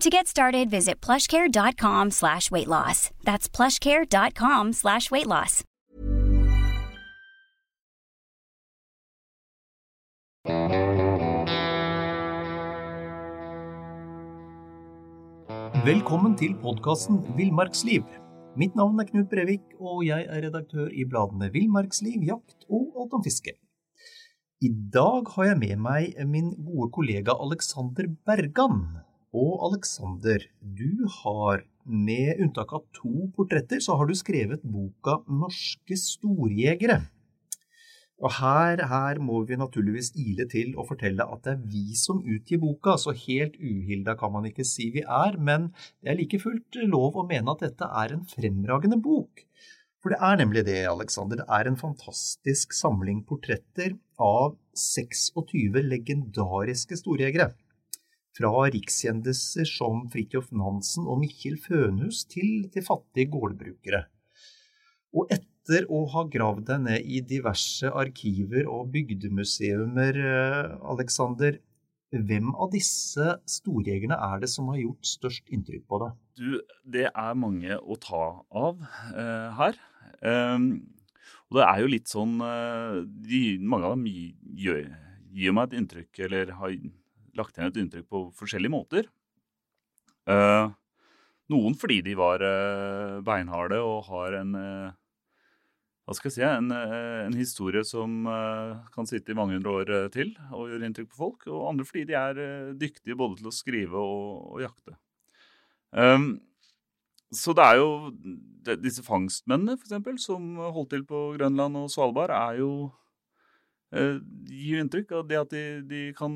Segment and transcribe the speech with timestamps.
[0.00, 3.10] To get started, visit plushcare.com slash weight loss.
[3.22, 5.62] That's plushcare.com slash weight loss.
[15.84, 18.08] Velkommen til podkasten Villmarksliv.
[18.56, 23.20] Mitt navn er Knut Brevik, og jeg er redaktør i bladene Villmarksliv, Jakt og Alt
[23.20, 23.52] om fiske.
[24.64, 29.09] I dag har jeg med meg min gode kollega Alexander Bergan.
[29.30, 35.94] Og Alexander, du har, med unntak av to portretter, så har du skrevet boka Norske
[35.98, 36.98] storjegere.
[38.20, 42.18] Og her, her, må vi naturligvis ile til og fortelle at det er vi som
[42.20, 45.70] utgir boka, så helt uhilda kan man ikke si vi er, men
[46.02, 49.46] det er like fullt lov å mene at dette er en fremragende bok.
[50.02, 51.40] For det er nemlig det, Alexander.
[51.40, 57.52] Det er en fantastisk samling portretter av 26 legendariske storjegere.
[58.36, 64.04] Fra rikskjendiser som Fridtjof Nansen og Mikkjel Fønhus til, til fattige gårdbrukere.
[65.18, 71.58] Og etter å ha gravd deg ned i diverse arkiver og bygdemuseumer, eh, Alexander,
[72.10, 76.16] hvem av disse storjegerne er det som har gjort størst inntrykk på deg?
[76.40, 76.48] Du,
[76.82, 79.78] det er mange å ta av uh, her.
[80.26, 80.72] Um,
[81.50, 84.90] og det er jo litt sånn uh, de, Mange av dem gir,
[85.30, 86.74] gir, meg et inntrykk, eller har
[87.38, 89.10] lagt igjen et inntrykk på forskjellige måter.
[90.28, 90.70] Uh,
[91.50, 92.42] noen fordi de var
[93.26, 94.52] beinharde og har en
[96.10, 99.90] hva skal jeg si, en, en historie som uh, kan sitte i mange hundre år
[99.94, 101.44] uh, til og gjøre inntrykk på folk.
[101.46, 104.96] Og andre fordi de er uh, dyktige både til å skrive og, og jakte.
[105.94, 106.32] Um,
[107.30, 112.34] så det er jo de, Disse fangstmennene, f.eks., som holdt til på Grønland og Svalbard,
[112.34, 112.72] er jo
[113.90, 116.34] gir inntrykk av det at de, de, kan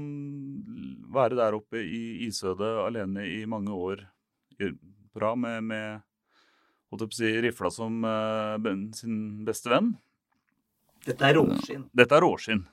[1.14, 4.02] være der oppe i isødet alene i mange år
[4.58, 8.58] på rad med, med si, rifla som uh,
[8.94, 9.94] sin beste venn.
[11.04, 11.84] Dette er råskinn.
[11.94, 12.64] Dette er råskinn.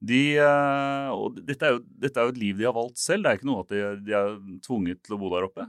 [0.00, 3.24] De, uh, og dette er, jo, dette er, jo, et liv de har valgt selv.
[3.24, 4.36] Det er ikke noe at de, de er
[4.66, 5.68] tvunget til å bo der oppe.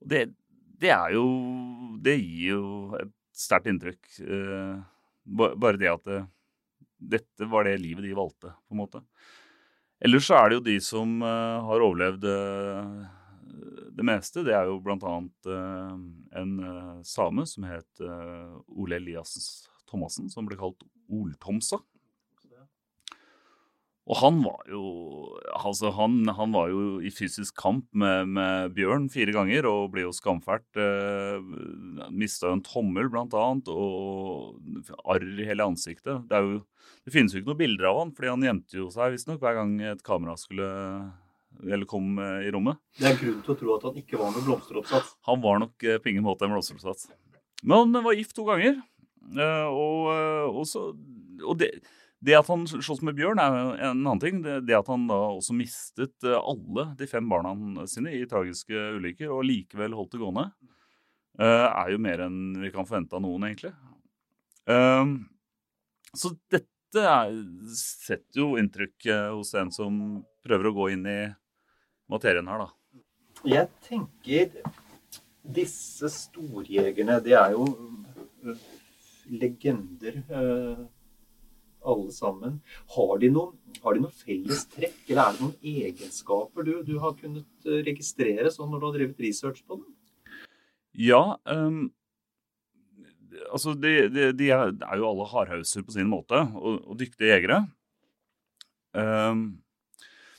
[0.00, 0.26] Det,
[0.76, 1.24] det er jo
[2.04, 2.64] Det gir jo
[3.00, 4.00] et sterkt inntrykk.
[5.36, 6.20] Bare det at det,
[6.96, 9.02] dette var det livet de valgte, på en måte.
[10.04, 12.26] Ellers så er det jo de som har overlevd
[13.96, 14.44] det meste.
[14.44, 15.16] Det er jo bl.a.
[15.48, 15.96] Uh,
[16.40, 19.36] en uh, same som het uh, Ole Elias
[19.88, 21.80] Thomassen, som ble kalt Oltomsa.
[24.06, 24.84] Og han var jo
[25.56, 30.04] altså han, han var jo i fysisk kamp med, med, Bjørn fire ganger og ble
[30.04, 30.78] jo skamfælt.
[30.78, 36.22] Eh, Mista en tommel, blant annet, og arr i hele ansiktet.
[36.30, 36.62] Det, jo,
[37.02, 39.58] det, finnes jo ikke noen bilder av han, fordi han gjemte jo seg visstnok hver
[39.58, 40.70] gang et kamera skulle
[41.64, 42.78] eller kom eh, i rommet.
[42.98, 45.14] Det er grunn til å tro at han ikke var noen blomsteroppsats?
[45.28, 47.08] Han var nok eh, på ingen måte en blomsteroppsats.
[47.64, 48.78] Men han var gift to ganger.
[49.32, 50.10] Eh, og,
[50.52, 50.90] og, så,
[51.42, 51.72] og det,
[52.24, 53.56] det, at han slåss med bjørn, er
[53.90, 54.38] en annen ting.
[54.42, 57.52] Det, at han da også mistet alle de fem barna
[57.90, 60.46] sine i tragiske ulykker, og likevel holdt det gående,
[61.36, 63.74] er jo mer enn vi kan forvente av noen, egentlig.
[66.16, 67.04] Så dette
[67.76, 70.00] setter jo inntrykk hos en som
[70.46, 71.20] prøver å gå inn i
[72.08, 73.02] materien her, da?
[73.44, 74.50] Jeg tenker
[75.46, 77.68] disse storjegerne, det er jo
[78.48, 78.62] øh,
[79.30, 80.22] legender
[81.88, 82.56] alle sammen.
[82.96, 86.96] Har de, noen, har de noen felles trekk, eller er det noen egenskaper du, du
[87.02, 89.86] har kunnet øh, registrere sånn når du har drevet research på dem?
[90.96, 91.90] Ja, um,
[93.50, 97.62] altså de, de, de, er, jo alle hardhauser på sin måte, og, og dyktige jegere.
[98.96, 99.46] Um,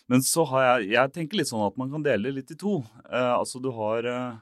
[0.08, 2.60] men så har jeg Jeg tenker litt sånn at man kan dele det litt i
[2.60, 2.80] to.
[3.06, 4.40] Uh, altså du har uh,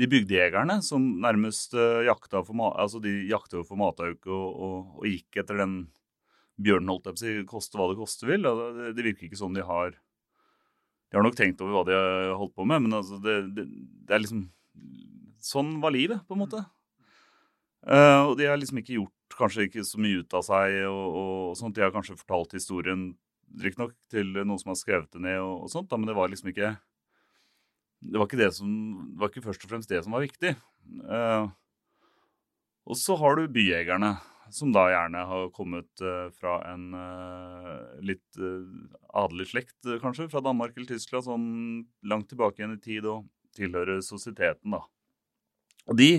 [0.00, 5.08] de bygdejegerne som nærmest uh, jakta for, altså de jakta for matauk og, og, og,
[5.08, 5.82] gikk etter den
[6.60, 8.46] bjørnen, holdt jeg på å si, koste hva det koste vil.
[8.46, 9.94] Det, det, virker ikke som de har
[11.10, 13.66] De har nok tenkt over hva de har holdt på med, men altså det, det,
[14.06, 14.48] det er liksom
[15.40, 16.58] Sånn var livet, på en måte.
[17.80, 21.16] Uh, og de har liksom ikke gjort kanskje ikke så mye ut av seg og,
[21.16, 21.72] og sånt.
[21.78, 23.06] De har kanskje fortalt historien
[23.64, 26.28] riktignok til noen som har skrevet det ned og, og sånt, da, men det var
[26.28, 26.74] liksom ikke
[28.00, 28.68] det var, ikke det, som,
[29.12, 30.54] det var ikke først og fremst det som var viktig.
[31.04, 31.48] Uh,
[32.88, 34.14] og så har du byjegerne,
[34.54, 38.38] som da gjerne har kommet uh, fra en uh, litt
[39.16, 41.48] adelig slekt, kanskje, fra Danmark eller Tyskland, sånn
[42.10, 43.26] langt tilbake igjen i tid, og
[43.56, 44.84] tilhører sosieteten, da.
[45.90, 46.10] Og de,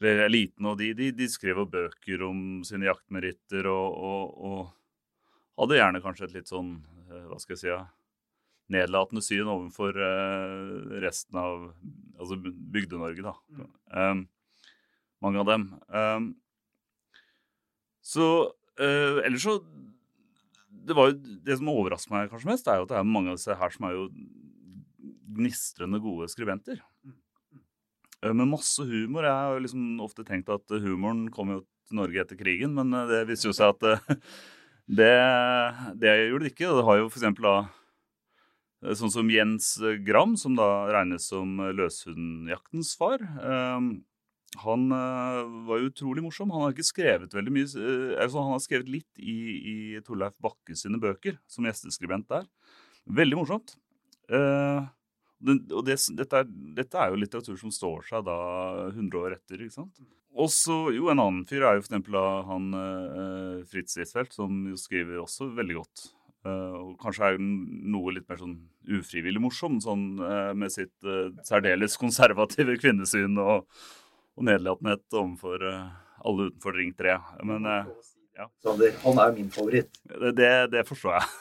[0.00, 5.80] eller eliten, og de, de, de skrev bøker om sine jaktmeritter og, og, og hadde
[5.80, 6.74] gjerne kanskje et litt sånn,
[7.08, 7.80] hva skal jeg si, ja,
[8.70, 9.96] nedlatende syn overfor
[11.02, 11.70] resten av
[12.20, 13.34] altså Bygde-Norge, da.
[13.56, 13.72] Mm.
[13.90, 14.22] Um,
[15.24, 15.66] mange av dem.
[15.88, 16.30] Um,
[18.00, 18.26] så
[18.80, 19.58] uh, Ellers så
[20.70, 23.32] Det var jo det som overrasker meg kanskje mest, er jo at det er mange
[23.32, 24.06] av disse her som er jo
[25.40, 26.80] gnistrende gode skribenter.
[28.24, 29.26] Uh, med masse humor.
[29.26, 32.94] Jeg har jo liksom ofte tenkt at humoren kom jo til Norge etter krigen, men
[33.10, 34.16] det viser jo seg at
[35.00, 35.12] det,
[36.00, 36.72] det gjorde det ikke.
[36.78, 37.58] Det har jo for eksempel da
[38.80, 39.74] Eh, sånn som Jens
[40.06, 43.20] Gram, som da regnes som løshundjaktens far.
[43.20, 43.90] Ehm,
[44.58, 46.50] han eh, var utrolig morsom.
[46.50, 49.36] Han har ikke skrevet veldig mye eh, altså Han har skrevet litt i,
[49.72, 49.76] i
[50.06, 52.48] Torleif Bakke sine bøker, som gjesteskribent der.
[53.06, 53.76] Veldig morsomt.
[54.30, 58.38] og det, dette, er, dette, er, jo litteratur som står seg da
[58.90, 59.62] 100 år etter.
[59.62, 60.02] ikke sant?
[60.30, 62.18] Og så, jo, En annen fyr er jo for eksempel
[62.50, 62.68] han
[63.70, 66.10] Fritz Ritzfeldt, som jo skriver også veldig godt.
[66.40, 68.54] Uh, og kanskje er noe litt mer sånn
[68.96, 73.66] ufrivillig morsom, sånn uh, med sitt uh, særdeles konservative kvinnesyn og,
[74.40, 77.16] og nedlatenhet overfor alle utenfor Ring 3.
[77.48, 78.46] Men ja.
[78.64, 79.92] Sander, han er min favoritt.
[80.36, 81.26] Det, det, forstår jeg.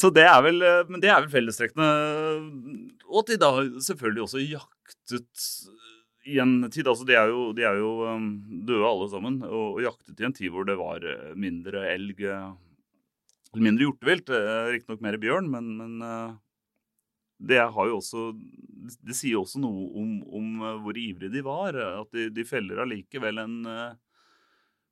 [0.00, 0.58] Så det er vel,
[0.90, 1.88] men det er vel fellestrekkene.
[3.06, 3.50] Og at de da
[3.86, 5.32] selvfølgelig også jaktet
[6.24, 7.90] i en tid altså De er jo, de er jo
[8.66, 12.24] døde alle sammen, og, og, jaktet i en tid hvor det var eh, mindre elg
[12.24, 14.32] Eller Mindre hjortevilt.
[14.34, 15.92] Eh, riktignok mer bjørn, men, men
[17.38, 18.32] det også
[19.04, 21.74] Det sier også noe om, om hvor ivrige de var.
[21.74, 23.96] At de, de feller allikevel en uh,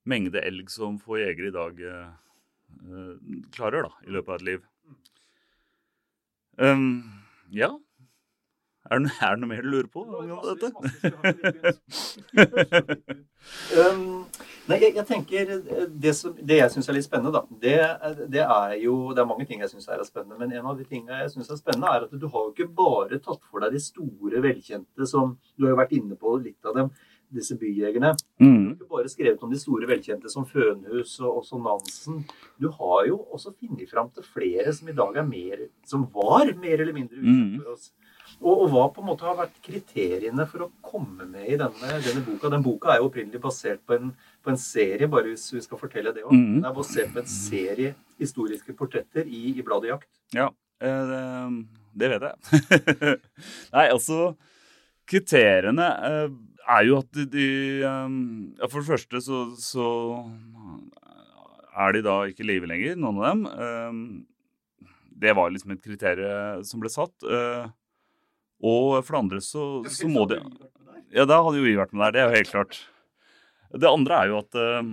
[0.08, 3.16] mengde elg som få jegere i dag uh,
[3.52, 4.68] klarer da, i løpet av et liv.
[6.56, 7.02] Um,
[7.52, 7.70] ja,
[8.92, 10.10] er det, er det noe mer du lurer på om
[10.46, 10.68] dette?
[13.78, 14.24] um,
[14.68, 17.78] nei, jeg, jeg, tenker eh, Det, som, det jeg syns er litt spennende, da, det,
[18.32, 20.88] det, er jo Det er mange ting jeg syns er spennende, men en av de
[20.88, 23.70] tingene jeg syns er spennende, er at du har jo ikke bare tatt for deg
[23.74, 26.88] de store, velkjente som Du har jo vært inne på litt av dem
[27.32, 28.12] disse byjegerne.
[28.40, 28.62] Mm.
[28.62, 32.22] Du har ikke bare skrevet om de store velkjente som Fønhus og også Nansen.
[32.60, 36.52] Du har jo også funnet fram til flere som i dag er mer Som var
[36.60, 37.58] mer eller mindre mm.
[37.58, 37.90] for oss.
[38.40, 41.98] Og, og, hva på en måte har vært kriteriene for å komme med i denne,
[42.04, 42.50] denne boka?
[42.52, 44.12] Den boka er jo opprinnelig basert på en,
[44.42, 46.32] på en, serie, bare hvis vi skal fortelle det òg.
[46.34, 46.56] Mm.
[46.60, 50.08] Den er basert på en serie historiske portretter i, i bladet Jakt.
[50.34, 50.48] Ja,
[50.82, 51.20] eh, det,
[52.02, 53.18] det vet jeg.
[53.76, 54.32] Nei, altså
[55.12, 56.26] Kriteriene eh,
[56.72, 57.46] er jo at de, de
[57.82, 58.18] eh,
[58.58, 59.86] ja, For det første så, så,
[61.72, 64.08] er de da ikke i live lenger, noen av dem.
[65.22, 67.14] Det var liksom et kriterium som ble satt.
[68.62, 70.38] Og for det andre så, så må de
[71.12, 72.12] Ja, da hadde jo vi vært med der.
[72.14, 72.78] Det er jo helt klart.
[73.72, 74.92] Det andre er jo at uh,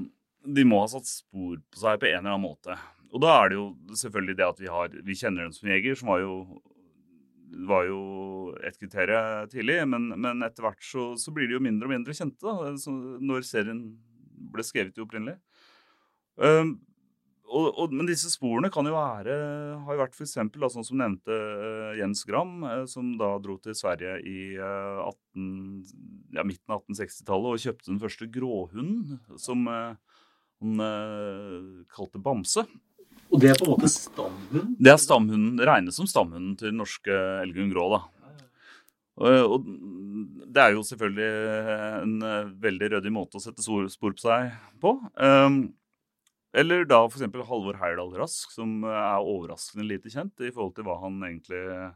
[0.55, 2.75] de må ha satt spor på seg på en eller annen måte.
[3.13, 3.67] Og da er det jo
[4.01, 6.35] selvfølgelig det at vi, har, vi kjenner dem som jeger, som var jo,
[7.69, 8.01] var jo
[8.65, 9.79] et kriterium tidlig.
[9.89, 12.73] Men, men etter hvert så, så, blir de jo mindre og mindre kjente da,
[13.31, 13.83] når serien
[14.53, 15.39] ble skrevet opprinnelig.
[16.39, 16.77] Uh,
[17.49, 19.35] og, og, men disse sporene kan jo være
[19.85, 20.35] har jo vært f.eks.
[20.35, 25.47] sånn som nevnte uh, Jens Gram, uh, som da dro til Sverige i uh, 18,
[26.37, 30.81] ja, midten av 1860-tallet og kjøpte den første gråhunden, som han
[31.87, 32.65] kalte Bamse.
[33.29, 34.73] Og det er på en måte stamhunden?
[34.75, 37.15] Det er stamhunden, det regnes som stamhunden til den norske
[37.45, 37.85] Elgunn Grå.
[37.93, 38.01] da.
[39.45, 39.69] Og
[40.49, 41.29] det er jo selvfølgelig
[42.01, 42.15] en
[42.59, 44.51] veldig ryddig måte å sette spor på seg
[44.83, 44.97] på.
[46.57, 47.25] Eller da f.eks.
[47.45, 51.61] Halvor Heyerdahl Rask, som eh, er overraskende lite kjent i forhold til hva han egentlig
[51.75, 51.91] eh,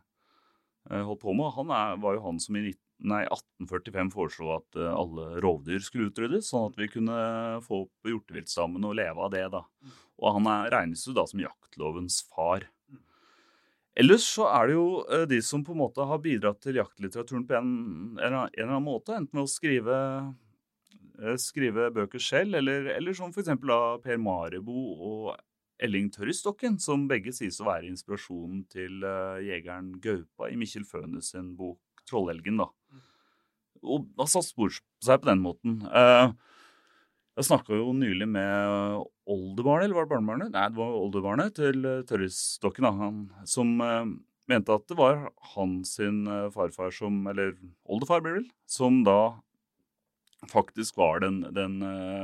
[0.93, 1.53] holdt på med.
[1.57, 6.11] Han er, var jo han som i nei, 1845 foreslo at eh, alle rovdyr skulle
[6.11, 7.17] utryddes, sånn at vi kunne
[7.65, 9.47] få opp hjorteviltstammen og leve av det.
[9.55, 9.63] da.
[10.21, 12.69] Og han er, regnes jo da som jaktlovens far.
[13.97, 17.57] Ellers så er det jo de som på en måte har bidratt til jaktlitteraturen på
[17.59, 17.73] en,
[18.17, 19.13] en, en eller annen måte.
[19.13, 19.97] Enten med å skrive,
[21.39, 23.51] skrive bøker selv, eller, eller som f.eks.
[23.53, 25.33] av Per Marebo og
[25.83, 31.33] Elling Tørristokken, som begge sies å være inspirasjonen til uh, jegeren Gaupa i Mikkjel Fønes
[31.33, 32.61] sin bok 'Trollelgen'.
[32.61, 32.69] da.
[33.83, 35.81] Og har satt spor på seg på den måten.
[35.89, 36.31] Uh,
[37.39, 40.53] jeg snakka jo nylig med oldebarnet, eller var det barnebarnet?
[40.53, 43.73] Nei, det var oldebarnet til Tørristokken, han, som
[44.51, 47.55] mente at det var hans sin farfar som Eller
[47.89, 48.51] oldefar, blir det vel.
[48.69, 49.39] Som da
[50.51, 51.79] faktisk var den, den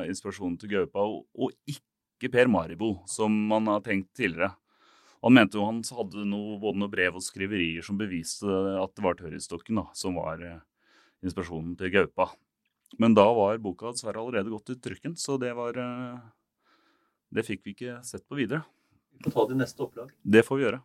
[0.10, 4.52] inspirasjonen til Gaupa, og, og ikke Per Maribo, som man har tenkt tidligere.
[5.22, 8.48] Han mente jo han hadde noe, både noe brev og skriverier som beviste
[8.80, 10.62] at det var tørrhistokken som var uh,
[11.26, 12.30] inspirasjonen til Gaupa.
[13.00, 16.20] Men da var boka dessverre allerede gått i trykken, så det var uh,
[17.30, 18.64] Det fikk vi ikke sett på videre.
[19.20, 20.14] Vi får ta det i neste opplag.
[20.24, 20.80] Det får vi gjøre.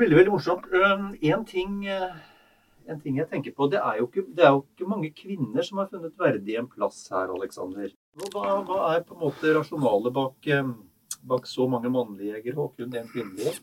[0.00, 0.66] Veldig, veldig morsomt.
[0.74, 1.86] En ting,
[2.88, 5.82] en ting jeg tenker på, det er, ikke, det er, jo ikke, mange kvinner som
[5.82, 7.92] har funnet verdig en plass her, Aleksander.
[8.30, 10.72] Hva, hva, er på en måte rasjonalet bak, eh,
[11.30, 13.58] bak så mange mannlige jegere og kun én kvinnelig?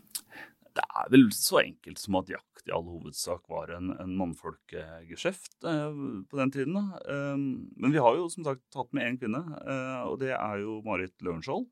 [0.77, 5.65] Det er vel så enkelt som at jakt i all hovedsak var en, en mannfolkegeskjeft
[5.65, 6.77] eh, på den tiden.
[6.99, 7.37] Eh,
[7.81, 10.81] men vi har jo som sagt tatt med én kvinne, eh, og det er jo
[10.85, 11.67] Marit Lørenskiold.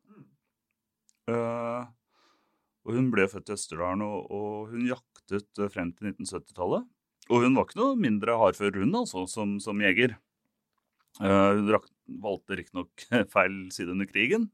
[2.86, 6.86] Og hun ble født i Østerdalen, og, og, hun jaktet frem til 1970-tallet.
[7.32, 10.18] Og hun var ikke noe mindre hardfør, hun altså, som, som jeger.
[11.22, 11.72] Uh, hun
[12.22, 14.50] valgte riktignok feil side under krigen.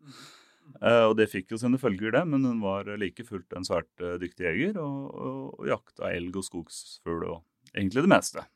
[0.77, 3.91] Uh, og det fikk jo sine følger, det, men hun var like fullt en svært
[4.03, 7.39] uh, dyktig jeger og, og, og jakta elg og skogsfugl og
[7.73, 8.47] egentlig det meste.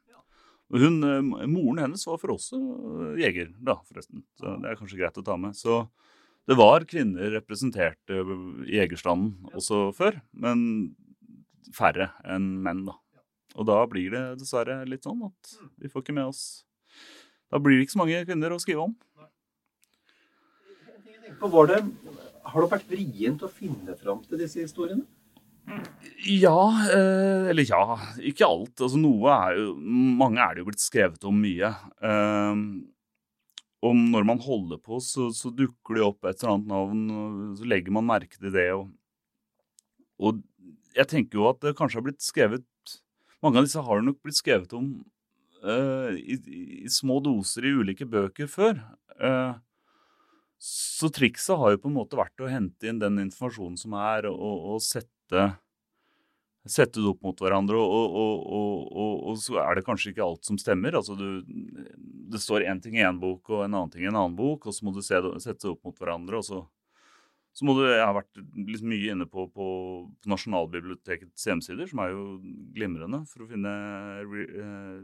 [0.73, 0.97] Hun,
[1.51, 2.47] Moren hennes var for oss
[3.21, 4.23] jeger, da, forresten.
[4.39, 5.53] Så det er kanskje greit å ta med.
[5.53, 5.83] Så
[6.49, 10.63] det var kvinner representert i jegerstanden også før, men
[11.75, 12.97] færre enn menn, da.
[13.55, 16.45] Og da blir det dessverre litt sånn at vi får ikke med oss
[17.51, 18.95] da blir det ikke så mange kvinner å skrive om.
[21.25, 21.77] Det,
[22.45, 25.05] har det vært vrient å finne fram til disse historiene?
[26.27, 26.59] Ja,
[26.93, 27.95] eh, eller ja.
[28.21, 28.75] Ikke alt.
[28.75, 29.71] Altså, noe er jo
[30.19, 31.71] Mange er det jo blitt skrevet om mye.
[32.05, 32.61] Eh,
[33.85, 37.01] og når man holder på, så, så, dukker det opp et eller annet navn,
[37.57, 38.67] så legger man merke til det.
[38.73, 38.87] Og,
[40.19, 40.43] og
[40.97, 42.65] jeg tenker jo at det kanskje har blitt skrevet
[43.45, 44.87] Mange av disse har nok blitt skrevet om
[45.61, 46.39] uh, i,
[46.81, 48.79] i, små doser i ulike bøker før.
[49.21, 49.53] Uh,
[50.65, 54.25] så trikset har jo på en måte vært å hente inn den informasjonen som er,
[54.31, 55.43] og, og sette,
[56.65, 57.77] sette, det opp mot hverandre.
[57.77, 58.95] Og, og,
[59.29, 60.97] og, så er det kanskje ikke alt som stemmer.
[60.97, 61.43] Altså du,
[62.33, 64.65] det står én ting i én bok og en annen ting i en annen bok,
[64.65, 66.41] og så må du se, sette det opp mot hverandre.
[66.41, 66.63] og så
[67.55, 69.67] så må du, Jeg har vært liksom mye inne på, på,
[70.11, 72.25] på Nasjonalbibliotekets hjemmesider, som er jo
[72.75, 73.71] glimrende for å finne
[74.27, 74.99] uh,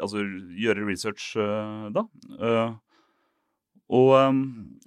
[0.00, 0.24] altså,
[0.58, 2.06] gjøre research eh, da.
[2.38, 2.72] Eh,
[3.94, 4.38] og um,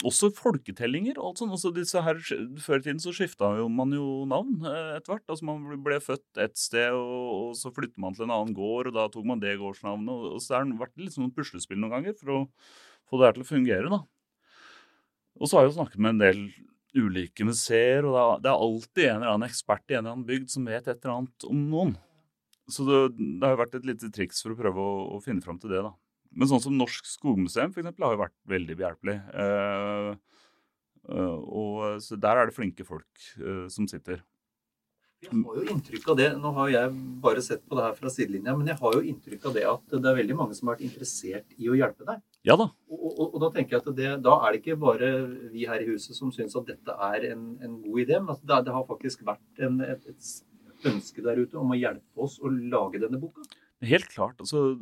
[0.09, 1.53] også folketellinger og alt sånt.
[1.53, 2.17] Altså disse her,
[2.63, 5.27] før i tiden så skifta man jo navn uh, etter hvert.
[5.29, 8.89] Altså Man ble født et sted, og, og, så flytter man til en annen gård,
[8.89, 10.09] og da tok man det gårdsnavnet.
[10.09, 12.43] Og, og så har det vært litt sånn puslespill noen ganger for å
[13.07, 13.93] få det her til å fungere.
[13.93, 14.01] da.
[15.37, 16.41] Og så har jeg jo snakket med en del
[16.97, 20.51] ulike museer, og det er, alltid en eller annen ekspert i en eller annen bygd
[20.53, 21.95] som vet et eller annet om noen.
[22.67, 25.43] Så det, det, har jo vært et lite triks for å prøve å, å finne
[25.43, 25.83] fram til det.
[25.85, 25.93] da.
[26.37, 29.17] Men sånn som Norsk Skogmuseum for eksempel, har jo vært veldig behjelpelig.
[29.43, 30.09] Eh,
[31.13, 34.23] eh, og så Der er det flinke folk eh, som sitter.
[35.25, 36.89] Jeg har jo inntrykk av det, Nå har jeg
[37.23, 39.95] bare sett på det her fra sidelinja, men jeg har jo inntrykk av det at
[39.95, 42.21] det er veldig mange som har vært interessert i å hjelpe deg.
[42.45, 42.67] Ja da.
[42.93, 45.09] Og, og, og da tenker jeg at det, da er det ikke bare
[45.53, 48.45] vi her i huset som syns at dette er en, en god idé, men at
[48.45, 52.37] det, det har faktisk vært en, et, et ønske der ute om å hjelpe oss
[52.37, 53.45] å lage denne boka?
[53.89, 54.37] Helt klart.
[54.41, 54.77] altså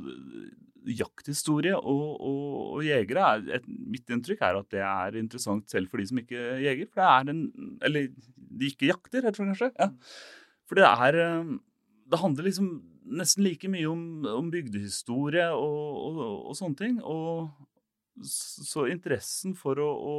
[0.85, 5.89] Jakthistorie og, og, og jegere er, et, Mitt inntrykk er at det er interessant selv
[5.91, 6.89] for de som ikke jeger.
[6.91, 9.71] For det er en Eller de ikke jakter, heter det kanskje.
[9.79, 9.89] Ja.
[10.69, 11.53] For det er eh,
[12.11, 12.73] Det handler liksom
[13.05, 16.17] nesten like mye om, om bygdehistorie og,
[16.49, 16.99] og, sånne ting.
[17.05, 17.51] Og
[18.25, 20.15] så interessen for å, å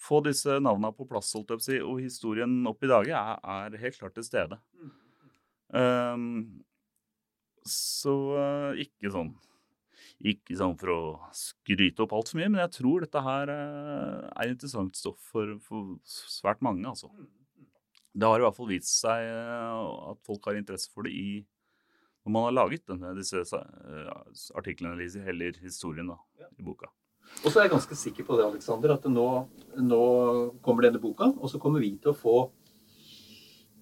[0.00, 3.80] få disse navnene på plass holdt jeg si, og historien opp i dage, er, er,
[3.82, 4.58] helt klart til stede.
[5.68, 6.64] Um,
[7.68, 9.34] så uh, ikke sånn
[10.20, 11.00] Ikke sånn for å
[11.34, 15.94] skryte opp altfor mye, men jeg tror dette her uh, er interessant stoff for, for,
[16.06, 17.10] svært mange, altså.
[18.12, 21.28] Det har i hvert fall vist seg uh, at folk har interesse for det i
[22.22, 23.40] når man har laget denne, disse
[24.54, 24.94] artiklene
[25.26, 26.20] eller historien da,
[26.54, 26.86] i boka.
[27.42, 29.26] Og så er jeg ganske sikker på det, Alexander, at nå,
[29.80, 30.02] nå,
[30.62, 32.36] kommer denne boka, og så kommer vi til å få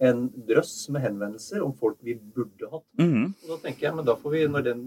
[0.00, 2.86] en drøss med henvendelser om folk vi burde hatt.
[3.00, 3.26] Mhm.
[3.44, 4.82] Og da tenker jeg, men da får vi, når den,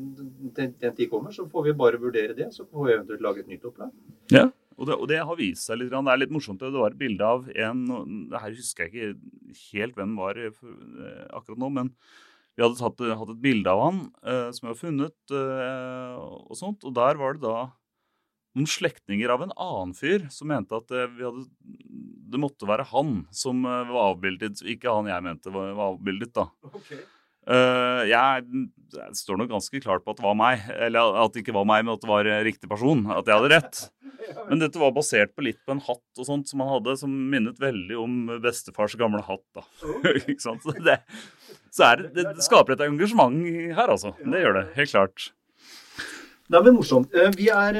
[0.58, 2.50] den, den tid kommer, så får vi bare vurdere det.
[2.56, 3.94] Så får vi eventuelt lage et nytt opplag.
[4.34, 5.94] Ja, og det, og det har vist seg litt.
[5.94, 6.64] Det er litt morsomt.
[6.64, 7.86] Det var et bilde av en
[8.32, 10.64] det Her husker jeg ikke helt hvem var eh,
[11.30, 11.94] akkurat nå, men
[12.54, 16.58] vi hadde tatt, hatt et bilde av han eh, som vi har funnet, eh, og
[16.58, 16.86] sånt.
[16.86, 17.58] Og der var det da
[18.54, 21.48] noen slektninger av en annen fyr som mente at eh, vi hadde,
[22.34, 26.34] det måtte være han som eh, var avbildet, ikke han jeg mente var, var avbildet,
[26.38, 26.48] da.
[27.44, 28.46] Eh, jeg,
[28.94, 30.64] jeg, står nok ganske klart på at det var meg.
[30.78, 33.04] Eller at det ikke var meg, men at det var riktig person.
[33.12, 33.84] At jeg hadde rett.
[34.48, 37.12] Men dette var basert på litt på en hatt og sånt som han hadde, som
[37.12, 39.44] minnet veldig om bestefars gamle hatt.
[39.58, 39.66] da.
[40.22, 40.64] ikke sant?
[40.64, 41.02] Så, det,
[41.74, 43.42] så er det, det skaper et engasjement
[43.76, 44.14] her, altså.
[44.24, 45.32] Det gjør det, helt klart.
[46.54, 47.14] Nei, men morsomt.
[47.38, 47.80] Vi er,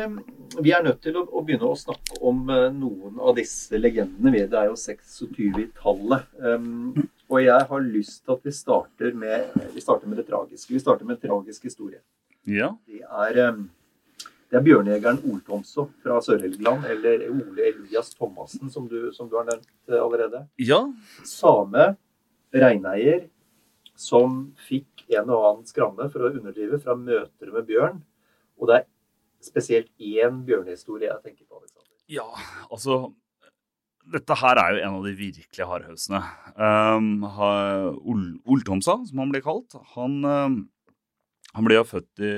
[0.62, 4.32] vi er nødt til å, å begynne å snakke om eh, noen av disse legendene.
[4.34, 6.26] Vi- Det er jo 26 i tallet.
[6.40, 6.94] Um,
[7.30, 10.70] og jeg har lyst til at vi starter med, vi starter med det tragiske.
[10.74, 12.00] Vi starter med en tragisk historie.
[12.46, 12.76] Ja.
[12.86, 13.70] Det er, um,
[14.52, 19.46] det er bjørnejegeren Oltomso fra Sør-Helgeland, eller Ole Elias Thomassen, som du, som du har
[19.50, 20.44] nevnt eh, allerede.
[20.60, 20.84] ja.
[21.24, 21.96] Same
[22.54, 23.30] reineier
[23.96, 28.02] som fikk en og annen skramme for å underdrive fra møter med bjørn.
[28.62, 28.86] Og det er
[29.46, 31.60] spesielt én bjørnehistorie jeg tenker på.
[31.62, 31.90] Alexander.
[32.12, 32.26] Ja,
[32.72, 33.14] altså
[34.14, 36.20] Dette her er jo en av de virkelig hardhausene.
[36.60, 40.58] Um, ha- Ol Oltomsa, som han blir kalt, han, um,
[41.54, 42.34] han ble jo født i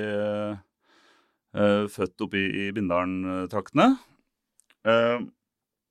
[1.56, 3.88] uh, Født oppe i, i Bindalen-traktene.
[4.86, 5.26] Um,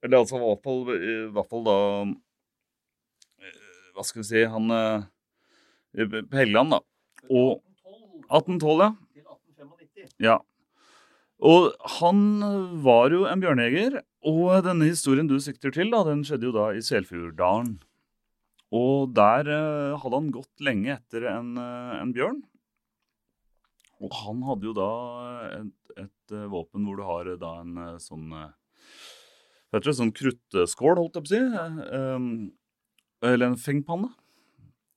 [0.06, 1.76] eller altså i hvert fall, i hvert fall da
[3.42, 3.64] eh,
[3.98, 5.02] Hva skal vi si Han uh,
[6.30, 6.80] På Helgeland, da.
[7.28, 7.60] Og
[8.30, 8.92] 1812, ja.
[9.12, 10.16] Til 1895.
[10.24, 10.38] Ja.
[11.44, 12.20] Og han
[12.86, 16.70] var jo en bjørnejeger, og denne historien du sikter til, da, den skjedde jo da
[16.74, 17.76] i Selfjorddalen.
[18.76, 22.40] Og der eh, hadde han gått lenge etter en, eh, en bjørn.
[24.04, 24.90] Og han hadde jo da
[25.60, 28.32] et, et eh, våpen hvor du har eh, da en sånn
[29.74, 29.96] Vet det?
[29.98, 31.40] Sånn kruttskål, holdt jeg på å si.
[32.00, 34.12] eh, eller en fengpanne.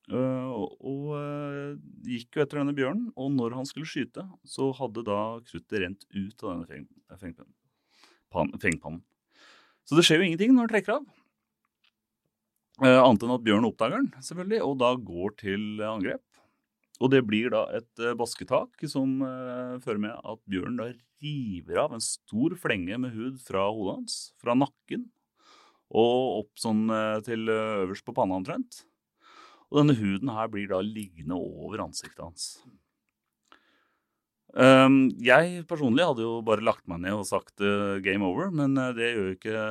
[0.09, 1.73] Eh, og og eh,
[2.09, 6.05] gikk jo etter denne bjørnen, og når han skulle skyte, så hadde da kruttet rent
[6.15, 6.87] ut av denne feng,
[7.19, 7.55] fengpannen.
[8.33, 9.03] Pan, fengpannen.
[9.85, 11.05] Så det skjer jo ingenting når han trekker av.
[12.79, 16.25] Eh, annet enn at bjørnen oppdager den, selvfølgelig, og da går til angrep.
[16.99, 19.21] Og det blir da et basketak som
[19.79, 20.89] fører med at bjørnen da
[21.23, 25.05] river av en stor flenge med hud fra hodet hans, fra nakken,
[25.95, 26.91] og opp sånn
[27.23, 28.81] til øverst på panna omtrent.
[29.69, 32.51] Og denne huden her blir da liggende over ansiktet hans.
[34.57, 38.73] Ehm, jeg personlig hadde jo bare lagt meg ned og sagt eh, game over, men
[38.81, 39.65] eh, det gjør ikke,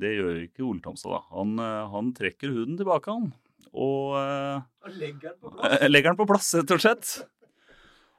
[0.00, 1.14] det gjør ikke Ole Thomsen.
[1.14, 1.20] da.
[1.30, 3.30] Han, eh, han trekker huden tilbake, han.
[3.74, 7.14] Og Og legger den på eh, legger den på plass, rett og slett.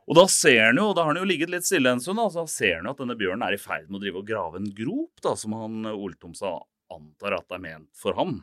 [0.06, 2.30] Og da ser han jo, da har han jo ligget litt stille en stund, da,
[2.32, 4.62] så ser han jo at denne bjørnen er i ferd med å drive og grave
[4.62, 6.62] en grop, da, som han Ole Thomsen
[6.94, 8.38] antar at er ment for ham.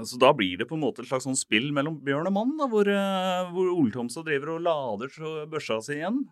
[0.00, 2.54] Så da blir det på en måte et slags sånn spill mellom bjørn og mann,
[2.56, 5.12] da, hvor, eh, hvor Ole Thomsen driver og lader
[5.52, 6.22] børsa si igjen.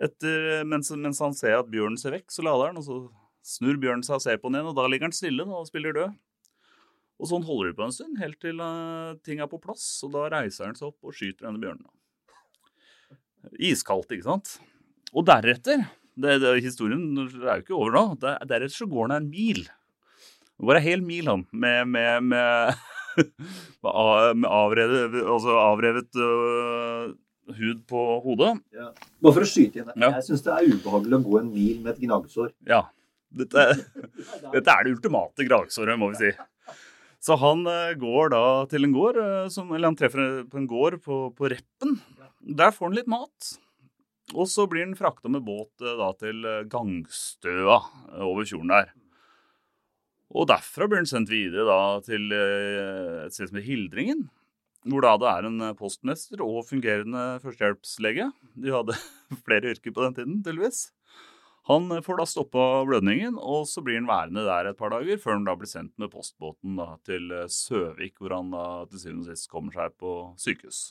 [0.00, 2.98] Etter, mens, mens han ser at bjørnen ser vekk, så lader han, og så
[3.46, 5.68] snur bjørnen seg og ser på den igjen, og da ligger han stille da, og
[5.68, 6.18] spiller død.
[7.20, 10.14] Og sånn holder det på en stund, helt til uh, ting er på plass, og
[10.16, 11.88] da reiser han seg opp og skyter denne bjørnen.
[13.60, 14.54] Iskaldt, ikke sant?
[15.12, 15.84] Og deretter
[16.20, 18.02] det, det, Historien er jo ikke over nå.
[18.20, 19.62] Der, deretter så går han en mil.
[20.60, 22.80] Det var en hel mil, han, med, med, med,
[23.80, 27.14] med, avrevet, altså avrevet uh,
[27.56, 28.50] hud på hodet.
[29.24, 29.96] Bare for å skyte inn det.
[29.96, 30.10] Ja.
[30.18, 32.52] Jeg syns det er ubehagelig å gå en mil med et gnagsår.
[32.68, 32.82] Ja.
[33.32, 33.66] Dette,
[34.52, 36.76] dette er det ultimate gnagsåret, må vi si.
[37.24, 40.68] Så han eh, går da til en gård, eh, som, eller han treffer på en
[40.68, 41.96] gård på, på Reppen.
[42.60, 43.54] Der får han litt mat.
[44.36, 47.80] Og så blir han frakta med båt da til Gangstøa
[48.20, 48.92] over fjorden der.
[50.30, 54.28] Og derfra blir han sendt videre da til eh, et sted som heter Hildringen.
[54.88, 58.30] Hvor da det er en eh, postmester og fungerende førstehjelpslege.
[58.54, 58.96] De hadde
[59.46, 60.84] flere yrker på den tiden, tydeligvis.
[61.68, 65.18] Han eh, får da stoppa blødningen, og så blir han værende der et par dager,
[65.18, 69.26] før han da blir sendt med postbåten da til Søvik, hvor han da til syvende
[69.26, 70.90] og sist kommer seg på sykehus.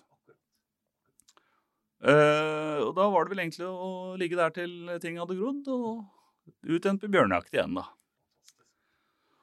[1.99, 4.71] Uh, og da var det vel egentlig å ligge der til
[5.03, 6.05] ting hadde grodd, og
[6.63, 7.89] ut igjen på bjørnejakt igjen, da.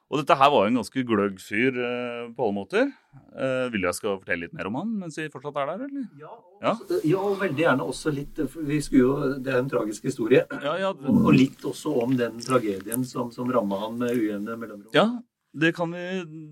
[0.07, 2.91] Og dette her var jo en ganske gløgg fyr eh, på alle måter.
[3.35, 5.81] Eh, vil du jeg skal fortelle litt mer om han mens vi fortsatt er der,
[5.89, 6.05] eller?
[6.21, 6.73] Ja, og, Ja.
[7.03, 10.45] ja, og veldig gjerne også litt for vi skulle jo, Det er en tragisk historie.
[10.63, 14.55] Ja, ja, Og, og litt også om den tragedien som, som ramma han med ujevne
[14.55, 14.93] mellomrom.
[14.95, 15.09] Ja,
[15.57, 16.05] det kan vi,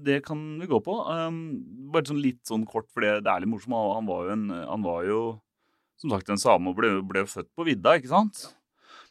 [0.04, 0.98] det kan vi gå på.
[1.08, 1.40] Um,
[1.94, 3.78] bare sånn litt sånn kort, for det, det er litt morsomt.
[3.96, 5.20] Han var jo, en, han var jo
[6.02, 8.50] som sagt en same og ble, ble født på vidda, ikke sant?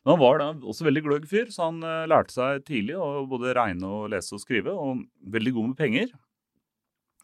[0.05, 3.25] Men han var da også veldig gløgg fyr, så han uh, lærte seg tidlig å
[3.29, 5.01] både regne og lese og skrive, og
[5.33, 6.11] veldig god med penger.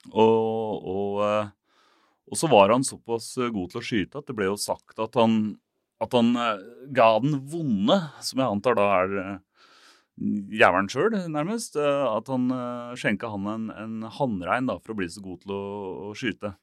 [0.09, 1.51] Og, og, uh,
[2.31, 5.21] og, så var han såpass god til å skyte at det ble jo sagt at
[5.21, 5.37] han,
[6.01, 6.65] at han uh,
[6.97, 9.15] ga den vonde, som jeg antar da er
[10.57, 11.77] jævelen sjøl, nærmest.
[11.81, 12.49] At han
[12.97, 15.63] skjenka han en, en hannrein for å bli så god til å,
[16.09, 16.57] å skyte.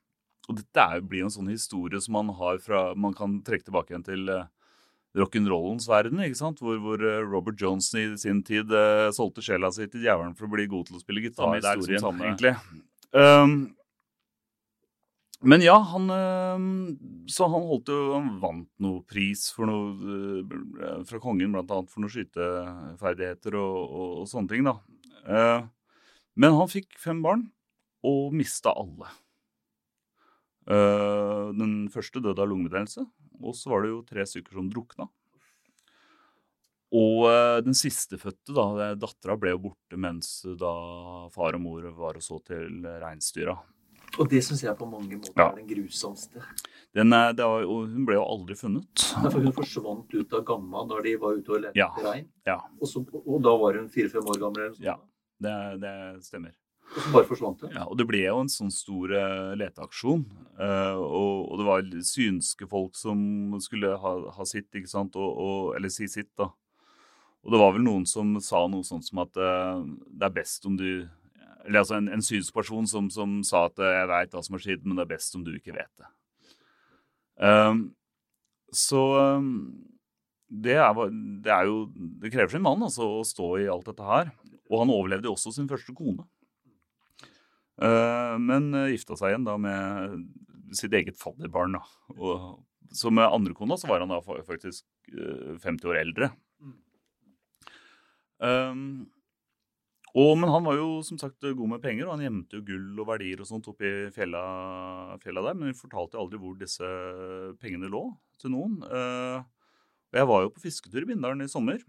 [0.50, 3.94] Og dette blir jo en sånn historie som man har fra Man kan trekke tilbake
[3.94, 4.30] igjen til
[5.18, 6.62] rock'n'rollens verden, ikke sant?
[6.64, 10.48] Hvor, hvor uh, Robert Johnson i sin tid uh, solgte sjela si til djevelen for
[10.48, 11.48] å bli god til å spille gitar.
[11.48, 12.54] Samme historien, samme, egentlig.
[13.16, 13.58] Um,
[15.48, 16.10] men ja, han
[17.30, 22.02] Så han holdt jo Han vant noe pris for noe fra kongen, blant annet for
[22.02, 24.74] noen skyteferdigheter og, og, og, sånne ting, da.
[26.34, 27.46] Men han fikk fem barn
[28.06, 29.14] og mista alle.
[30.66, 33.06] Den første døde av lungebetennelse,
[33.42, 35.08] og så var det jo tre stykker som drukna.
[36.98, 40.74] Og uh, den sistefødte, da, dattera, ble jo borte mens da
[41.34, 43.58] far og mor var og så til reinsdyra.
[44.16, 45.50] Og det syns jeg på mange måter ja.
[45.50, 46.44] er den grusomste.
[46.96, 49.04] Den, var, hun ble jo aldri funnet.
[49.20, 51.90] Nei, for hun forsvant ut av Gamma da de var ute og lette ja.
[52.06, 52.30] rein.
[52.48, 52.62] Ja.
[52.80, 54.64] Og, så, og, da var hun fire-fem år gammel?
[54.64, 54.88] Eller sånt.
[54.88, 54.96] ja,
[55.44, 55.94] det, det
[56.26, 56.56] stemmer.
[56.96, 57.72] Og så bare forsvant det?
[57.76, 60.24] Ja, og det ble jo en sånn stor uh, leteaksjon.
[60.58, 63.20] Uh, og, det var synske folk som
[63.64, 66.50] skulle ha, ha sitt, ikke sant, og, og, eller si sitt, da.
[67.46, 70.66] Og det var vel noen som sa noe sånt som at uh, det er best
[70.68, 71.08] om du
[71.68, 74.86] Eller altså en, en synsperson som, som, sa at jeg veit hva som har skjedd,
[74.86, 76.10] men det er best om du ikke vet det.
[77.38, 77.82] Um,
[78.74, 79.02] så
[79.38, 79.52] um,
[80.48, 80.96] det, er,
[81.44, 81.86] det, er, jo
[82.24, 84.32] Det krever sin mann altså, å stå i alt dette her.
[84.72, 86.26] Og han overlevde jo også sin første kone.
[87.78, 90.24] Eh, men eh, gifta seg igjen da med
[90.78, 91.78] sitt eget fadderbarn.
[92.18, 92.64] Og,
[92.96, 96.32] så med andre kona så var han da faktisk 50 eh, år eldre.
[98.38, 99.08] Um,
[100.14, 103.02] og, men han var jo som sagt god med penger, og han gjemte jo gull
[103.02, 104.42] og verdier og sånt oppi fjella,
[105.22, 105.58] fjella der.
[105.58, 106.90] Men vi fortalte aldri hvor disse
[107.62, 108.08] pengene lå
[108.42, 108.80] til noen.
[108.88, 109.44] Uh,
[110.16, 111.82] jeg var jo på fisketur i Bindalen i sommer.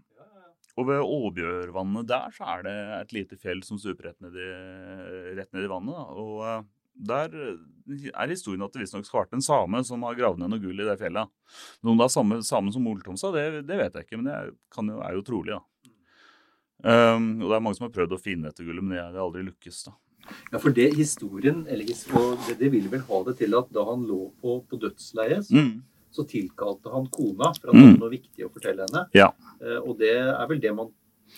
[0.77, 4.49] Og ved Åbjørvannet der så er det et lite fjell som stuper rett ned i,
[5.39, 5.95] rett ned i vannet.
[5.95, 6.05] Da.
[6.21, 6.67] Og uh,
[7.09, 7.35] der
[8.11, 10.83] er historien at det visstnok skal vært en same som har gravd ned noe gull
[10.83, 11.31] i det fjellet.
[11.87, 15.15] Noen er samme samen som Oltomsa, det, det, vet jeg ikke, men det jo, er
[15.15, 15.55] jo trolig.
[15.55, 15.63] da.
[16.79, 19.19] Um, og det er mange som har prøvd å finne dette gullet, men det har
[19.23, 19.81] aldri lykkes.
[19.87, 19.95] da.
[20.51, 24.03] Ja, for det historien, eller det, det vil vel ha det til at da han
[24.07, 25.71] lå på, på dødsleiet, mm
[26.11, 29.05] så tilkalte han kona for at han hadde noe viktig å fortelle henne.
[29.17, 29.29] Ja.
[29.61, 30.89] Eh, og det er vel det man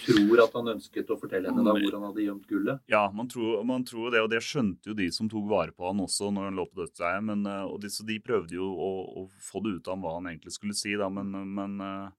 [0.06, 2.80] tror at han ønsket å fortelle henne da, hvor han hadde gjemt gullet?
[2.92, 5.88] Ja, man tror, man tror, det, og det skjønte jo de som tok vare på
[5.90, 7.28] han også når han lå på dødsleiet.
[7.28, 10.06] Men, eh, og de, så de prøvde jo å, å, få det ut av ham
[10.06, 12.10] hva han egentlig skulle si, da, men, men, eh,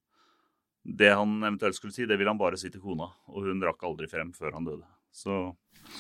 [0.83, 3.07] det han eventuelt skulle si, det ville han bare si til kona.
[3.33, 4.89] Og hun rakk aldri frem før han døde.
[5.15, 5.45] Så,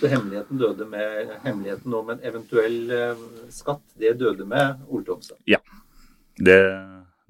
[0.00, 2.90] så hemmeligheten døde med hemmeligheten om en eventuell
[3.52, 5.38] skatt, det døde med Ole Thomsen?
[5.46, 5.60] Ja.
[6.36, 6.58] Det,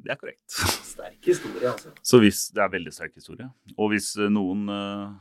[0.03, 0.47] det er korrekt.
[0.93, 1.93] Sterk historie, altså.
[2.03, 3.49] Så hvis, Det er veldig sterk historie.
[3.77, 5.15] Og hvis eh, noen uh,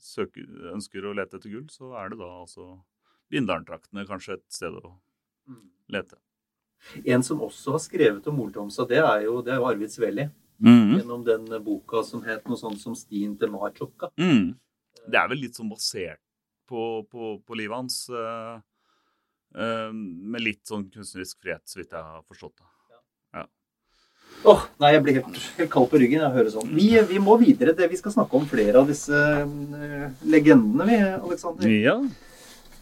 [0.00, 2.72] søker, ønsker å lete etter gull, så er det da altså
[3.30, 4.94] Bindalen-traktene kanskje et sted å
[5.46, 5.64] mm.
[5.94, 6.18] lete.
[7.04, 10.26] En som også har skrevet om Oltomsa, det er jo, det er jo Arvid Svelli.
[10.60, 10.96] Mm.
[10.96, 14.10] Gjennom den boka som het noe sånt som 'Stien til Marklokka'.
[14.20, 14.58] Mm.
[15.06, 16.20] Det er vel litt sånn basert
[16.68, 18.02] på, på, på livet hans.
[18.10, 18.60] Uh,
[19.56, 22.68] uh, med litt sånn kunstnerisk frihet, så vidt jeg har forstått det.
[24.40, 26.70] Åh, oh, Nei, jeg blir helt, helt, kald på ryggen jeg hører sånn.
[26.72, 27.74] Vi, vi, må videre.
[27.76, 31.72] Det, vi skal snakke om flere av disse uh, legendene, vi, Aleksander.
[31.74, 31.98] Ja.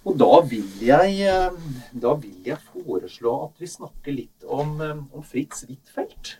[0.06, 5.02] Og da vil, jeg, uh, da vil jeg foreslå at vi snakker litt om, uh,
[5.10, 6.36] om Fritz Huitfeldt.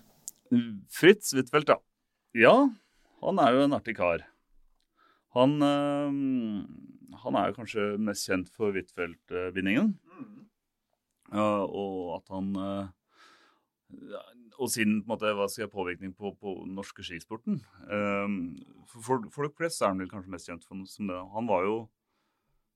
[0.94, 1.81] Fritz Huitfeldt, ja.
[2.38, 2.57] Ja,
[3.24, 4.22] han er jo en artig kar.
[5.35, 5.59] Han,
[7.22, 9.96] han er jo kanskje mest kjent for Huitfeldt-bindingen.
[10.18, 10.46] Mm.
[11.37, 12.54] og at han
[14.58, 17.60] og sin på en måte, hva skal jeg, påvirkning på, på norske skisporten.
[17.86, 18.58] Um,
[18.90, 21.18] for folk flest er han vel kanskje mest kjent for som det.
[21.34, 21.78] Han var jo,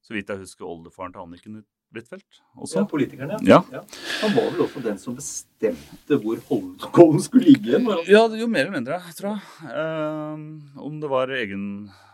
[0.07, 1.59] så vidt jeg husker, oldefaren til Anniken
[1.93, 2.41] Huitfeldt.
[2.73, 3.59] Ja, politikeren, ja.
[3.75, 3.83] ja.
[4.23, 7.91] Han var vel også den som bestemte hvor Holmenkollen skulle ligge igjen?
[8.09, 9.75] Ja, jo mer eller mindre, tror jeg.
[9.75, 10.47] Um,
[10.81, 11.67] om det var egen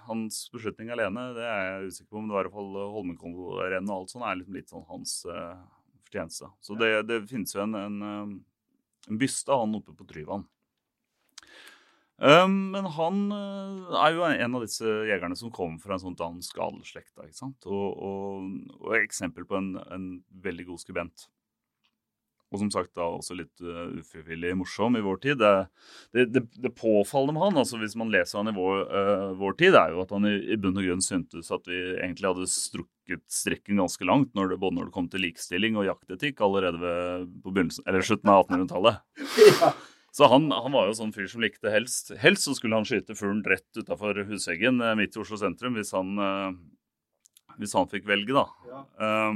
[0.08, 2.22] hans beslutning alene, det er jeg usikker på.
[2.22, 5.18] Men det var i hvert fall Holmenkollrennet og alt sånt er liksom litt sånn hans
[5.28, 5.58] uh,
[6.08, 6.50] fortjeneste.
[6.64, 7.98] Så det, det finnes jo en, en
[9.08, 10.46] en byste av han oppe på Tryvann.
[12.18, 16.18] Um, men han uh, er jo en av disse jegerne som kommer fra en sånn
[16.18, 17.14] dansk adelsslekt.
[17.70, 18.48] Og, og,
[18.80, 20.08] og eksempel på en, en,
[20.42, 21.28] veldig god skribent.
[22.48, 25.42] Og som sagt da også litt uh, ufrivillig morsom i vår tid.
[25.42, 29.58] Det, det, det, påfallende med han, altså hvis man leser han i vår, uh, vår
[29.60, 32.48] tid, er jo at han i, i bunn og grunn syntes at vi egentlig hadde
[32.48, 36.80] strukket strekken ganske langt, når det, både når det kom til likestilling og jaktetikk allerede
[36.80, 39.04] ved, på eller slutten av 1800-tallet.
[39.58, 39.72] Ja.
[40.18, 43.14] Så han, han, var jo sånn fyr som likte helst Helst så skulle han skyte
[43.14, 48.08] fuglen rett utafor husveggen eh, midt i Oslo sentrum, hvis han, uh, hvis han fikk
[48.08, 48.46] velge, da.
[48.72, 49.28] Ja.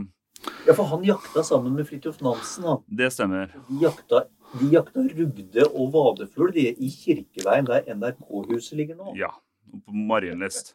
[0.66, 2.64] Ja, for han jakta sammen med Fridtjof Nansen.
[2.64, 2.76] da.
[2.86, 3.54] Det stemmer.
[3.68, 4.24] De jakta,
[4.60, 9.14] de jakta rugde og vadefugl i Kirkeveien, der NRK-huset ligger nå.
[9.18, 9.32] Ja,
[9.70, 10.74] på Marienlyst.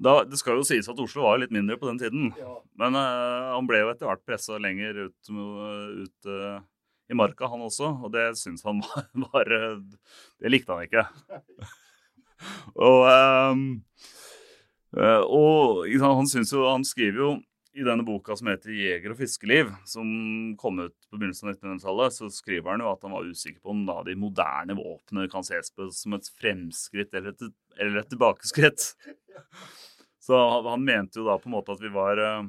[0.00, 2.30] Det skal jo sies at Oslo var litt mindre på den tiden.
[2.38, 2.54] Ja.
[2.80, 6.62] Men uh, han ble jo etter hvert pressa lenger ut, ut uh,
[7.10, 7.92] i marka, han også.
[8.00, 9.52] Og det syns han var, var,
[10.40, 11.04] Det likte han ikke.
[12.88, 13.66] og, um,
[15.28, 17.34] og han syns jo Han skriver jo
[17.80, 20.06] i denne boka som heter 'Jeger og fiskeliv', som
[20.60, 23.72] kom ut på begynnelsen av 1900-tallet, så skriver han jo at han var usikker på
[23.72, 27.46] om da de moderne våpnene kan ses på som et fremskritt eller et,
[27.78, 28.92] eller et tilbakeskritt.
[30.20, 30.36] Så
[30.68, 32.44] han mente jo da på en måte at vi var uh,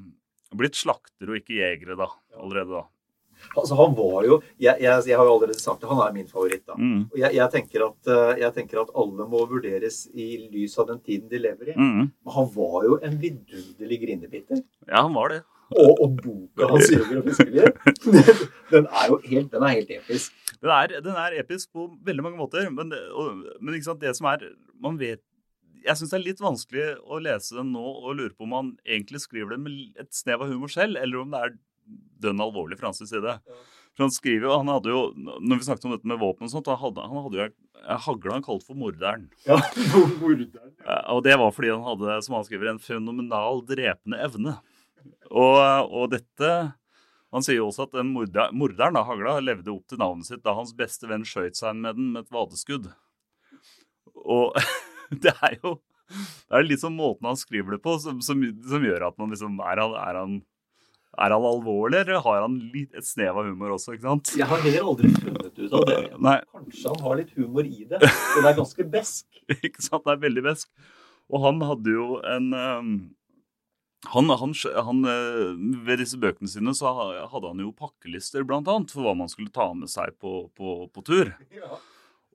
[0.51, 2.83] blitt slaktere og ikke jegere da, allerede da.
[3.55, 6.29] Altså, han var jo jeg, jeg, jeg, har jo allerede sagt det, han er min
[6.29, 6.63] favoritt.
[6.67, 6.75] da.
[6.77, 7.05] Mm.
[7.11, 11.01] Og jeg, tenker at, eh, jeg, tenker at, alle må vurderes i lys av den
[11.05, 11.77] tiden de lever i.
[11.77, 12.11] Mm.
[12.11, 14.61] Men han var jo en vidunderlig grinebiter.
[14.87, 15.41] Ja, han var det.
[15.71, 17.75] Og, og boka hans 'Jeger og fiskeliv',
[18.73, 20.33] den er jo helt, den er helt episk.
[20.59, 22.67] Den er, den er, episk på veldig mange måter.
[22.69, 24.51] Men, og, men det som er
[24.81, 25.23] Man vet
[25.81, 28.71] jeg syns det er litt vanskelig å lese den nå og lure på om han
[28.85, 31.55] egentlig skriver det med et snev av humor selv, eller om det er
[32.21, 33.37] dønn alvorlig fra hans side.
[33.91, 36.53] For han skriver jo, han hadde jo, Når vi snakket om dette med våpen og
[36.53, 37.47] sånt, hadde, han hadde jo
[37.81, 39.25] hagla han kalt for morderen.
[39.47, 39.57] Ja,
[40.21, 40.75] morderen.
[41.11, 44.59] Og det var fordi han hadde, som han skriver, en fenomenal drepende evne.
[45.31, 45.57] Og,
[45.89, 46.51] og dette
[47.31, 50.41] Han sier jo også at den morderen, morderen da, hagla, levde opp til navnet sitt
[50.43, 52.89] da hans beste venn skjøt seg med den med et vadeskudd.
[54.19, 54.57] Og
[55.23, 55.77] det er jo
[56.11, 59.31] det er litt sånn måten han skriver det på, som, som, som gjør at man
[59.31, 60.33] liksom Er han, er han
[61.19, 63.97] er han alvorlig, eller har han litt, et snev av humor også?
[63.97, 64.33] ikke sant?
[64.39, 66.01] Jeg har heller aldri funnet ut av det.
[66.27, 66.37] Nei.
[66.55, 67.99] Kanskje han har litt humor i det.
[67.99, 69.41] Det er ganske besk.
[69.59, 70.05] ikke sant?
[70.07, 70.69] Det er veldig besk.
[71.31, 72.93] Og han hadde jo en um,
[74.11, 74.53] han, han,
[74.87, 75.51] han, eh,
[75.85, 76.89] ved disse bøkene sine så
[77.29, 80.77] hadde han jo pakkelister blant annet, for hva man skulle ta med seg på, på,
[80.89, 81.35] på tur.
[81.53, 81.77] Ja.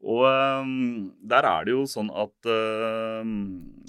[0.05, 3.23] Og um, der er det jo sånn at uh,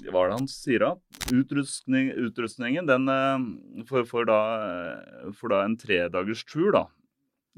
[0.08, 0.92] Hva er det han sier da?
[1.34, 3.36] Utrustning, utrustningen den uh,
[3.88, 4.38] for, for, da,
[5.36, 6.86] for da en tredagers tur, da,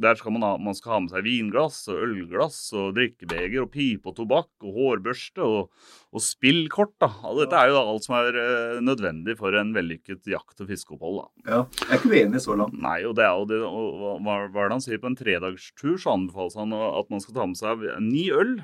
[0.00, 3.70] der skal man, ha, man skal ha med seg vinglass og ølglass og drikkebeger og
[3.74, 5.70] pipe og tobakk og hårbørste og,
[6.10, 6.94] og spillkort.
[7.02, 7.10] da.
[7.28, 11.18] Og dette er jo alt som er uh, nødvendig for en vellykket jakt- og fiskeopphold.
[11.20, 11.26] da.
[11.44, 12.78] Ja, Jeg er ikke uenig så langt.
[12.80, 15.02] Nei, og det er jo det, og hva, hva er det han sier?
[15.02, 18.56] På en tredagstur så anbefales han at man skal ta med seg ni øl,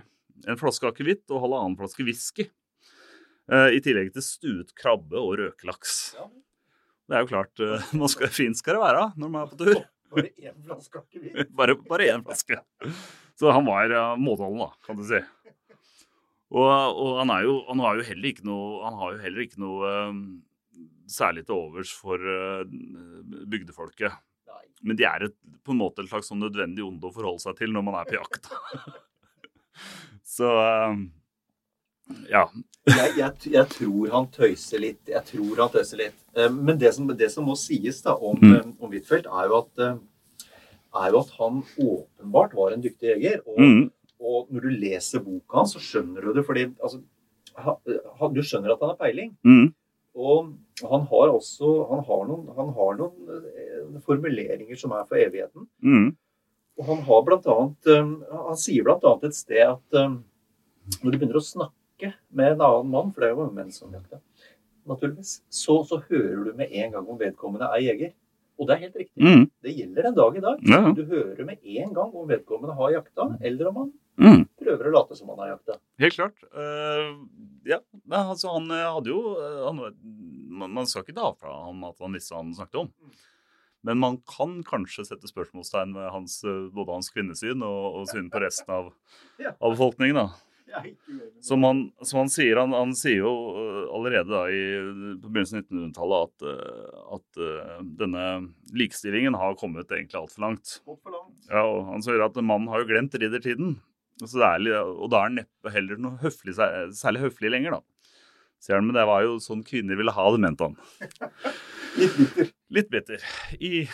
[0.46, 2.48] en flaske akevitt og halvannen flaske whisky.
[3.46, 6.16] Uh, I tillegg til stuet krabbe og røkelaks.
[6.16, 6.30] Ja.
[7.06, 7.66] Det er jo klart,
[8.00, 9.84] man skal, fint skal det være når man er på tur.
[10.12, 11.50] Bare én flaske akevitt?
[11.58, 12.58] Bare, bare én flaske.
[13.36, 15.20] Så han var måteholden, da, kan du si.
[16.54, 19.60] Og, og, han, jo, han, har jo heller ikke noe, han har jo heller ikke
[19.60, 20.20] noe um,
[21.10, 22.62] særlig til overs for uh,
[23.50, 24.14] bygdefolket.
[24.46, 24.62] Nei.
[24.86, 27.58] Men de er et, på en måte et slags sånn nødvendig onde å forholde seg
[27.58, 28.50] til når man er på jakt.
[30.36, 30.94] Så uh,
[32.30, 32.44] ja.
[32.86, 35.02] jeg, jeg, jeg, tror han tøyser litt.
[35.10, 36.18] Jeg tror han tøyser litt.
[36.36, 38.52] Eh, men det som, det som må sies da om, mm.
[38.54, 39.54] Eh, om Huitfeldt, er,
[39.86, 39.96] eh,
[41.00, 43.40] er, jo at han åpenbart var en dyktig jeger.
[43.46, 43.80] Og, mm.
[44.20, 46.46] og, når du leser boka hans, så skjønner du det.
[46.46, 47.02] fordi altså,
[48.36, 49.34] Du skjønner at han har peiling.
[49.46, 49.72] Mm.
[50.16, 50.52] Og
[50.86, 55.66] han har også han har noen, han har noen formuleringer som er for evigheten.
[55.84, 56.14] Mm.
[56.76, 57.90] Og han har blant annet,
[58.30, 62.60] han sier blant annet et sted at når du begynner å snakke snakke med en
[62.60, 64.20] annen mann, for det er jo menn som jakter,
[64.86, 68.14] naturligvis, så, så, hører du med en gang om vedkommende er jeger.
[68.56, 69.20] Og det er helt riktig.
[69.20, 69.50] Mm.
[69.60, 70.60] Det gjelder en dag i dag.
[70.64, 70.78] Ja.
[70.96, 74.44] Du hører med en gang om vedkommende har jakta, eller om han mm.
[74.62, 75.76] prøver å late som han har jakta.
[76.00, 76.46] Helt klart.
[76.56, 77.18] Uh,
[77.68, 77.82] ja,
[78.16, 79.80] altså han eh, hadde jo eh, han,
[80.70, 82.92] Man skal ikke ta fra ham at han visste hva han snakket om.
[83.84, 86.38] Men man kan kanskje sette spørsmålstegn ved hans,
[86.74, 88.88] både hans kvinnesyn og, og synet på resten av,
[89.60, 90.22] av befolkningen.
[90.22, 90.45] da.
[91.44, 94.62] Som han, som han, sier, han, han, sier jo øh, allerede da i,
[95.22, 98.24] på begynnelsen av 1900-tallet at, øh, at, øh, denne
[98.76, 100.78] likestillingen har kommet egentlig altfor langt.
[100.84, 101.50] For langt.
[101.50, 103.76] Ja, og han sier at mannen har jo glemt riddertiden.
[104.24, 108.20] Så det er, og da er han neppe heller noe høflig, særlig høflig lenger, da.
[108.64, 110.78] Sier han, men det var jo sånn kvinner ville ha det, mente han.
[112.00, 112.48] Litt bitter.
[112.72, 113.28] Litt bitter.
[113.60, 113.84] I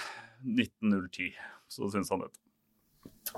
[0.43, 1.35] 1910
[1.71, 2.39] så syns han dette.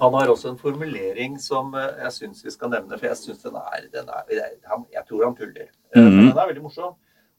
[0.00, 3.44] Han har også en formulering som eh, jeg syns vi skal nevne, for jeg synes
[3.44, 5.68] den er, den er jeg, han, jeg tror han tuller.
[5.94, 6.16] Mm -hmm.
[6.16, 6.94] Men den er veldig morsom.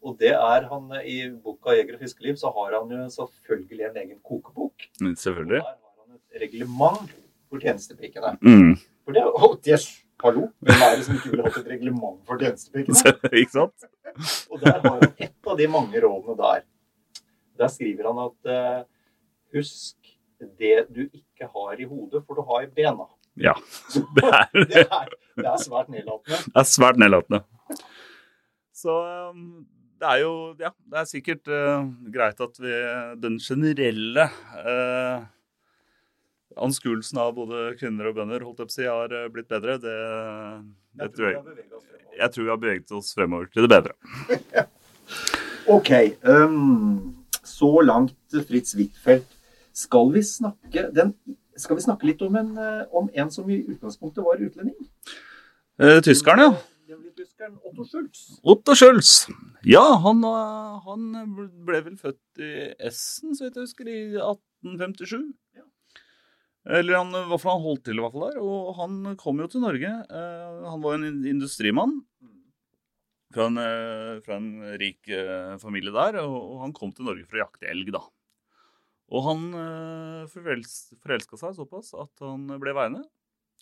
[0.05, 3.85] Og det er han eh, I boka 'Jeger og fiskeliv' så har han jo selvfølgelig
[3.89, 4.73] en egen kokebok.
[4.99, 7.11] Men Og der har han et reglement
[7.49, 8.37] for tjenestepikene.
[8.41, 8.77] Mm.
[9.03, 10.47] For det er oh, yes, Hallo!
[10.63, 13.13] Hvem er det som ikke ville hatt et reglement for tjenestepikene?
[13.41, 13.87] Ikke sant?
[14.51, 16.61] Og der har han et av de mange rådene der.
[17.59, 18.85] Der skriver han at uh,
[19.57, 20.04] husk
[20.59, 23.07] det du ikke har i hodet, for du har i bena.
[23.35, 23.53] Ja.
[24.15, 26.37] Det er, Det er, det er svært nedlatende.
[26.45, 27.41] det er svært nedlatende.
[28.75, 28.93] Så
[29.31, 29.65] um,
[29.99, 32.73] det er jo Ja, det er sikkert uh, greit at vi
[33.23, 35.25] Den generelle uh,
[36.55, 39.75] anskuelsen av både kvinner og bønder holdt jeg på å si, har uh, blitt bedre.
[39.83, 39.97] Det,
[41.01, 41.59] det tror jeg.
[42.15, 44.65] Jeg tror vi har beveget oss fremover til det bedre.
[45.65, 45.89] Ok.
[46.21, 49.34] Um, så langt Fritz Huitfeldt.
[49.75, 51.13] Skal vi snakke den,
[51.59, 54.75] Skal vi snakke litt om en, eh, om en som i utgangspunktet var utlending?
[55.79, 56.97] Uh, tyskeren, ja.
[57.15, 58.25] Tyskeren Otto Schultz.
[58.43, 59.27] Otto Schulz.
[59.67, 61.07] Ja, han, uh, han
[61.67, 65.31] ble vel født i Essen, så vidt jeg husker, i 1857.
[65.55, 65.65] Ja.
[66.65, 68.41] Eller han, for han holdt til i hvert fall der.
[68.41, 69.91] Og han kom jo til Norge.
[70.09, 71.99] Eh, han var en industrimann
[73.35, 77.25] fra en, eh, fra en rik eh, familie der, og, og han kom til Norge
[77.27, 78.01] for å jakte elg, da.
[79.13, 83.03] Og han uh, forelska seg såpass at han ble værende,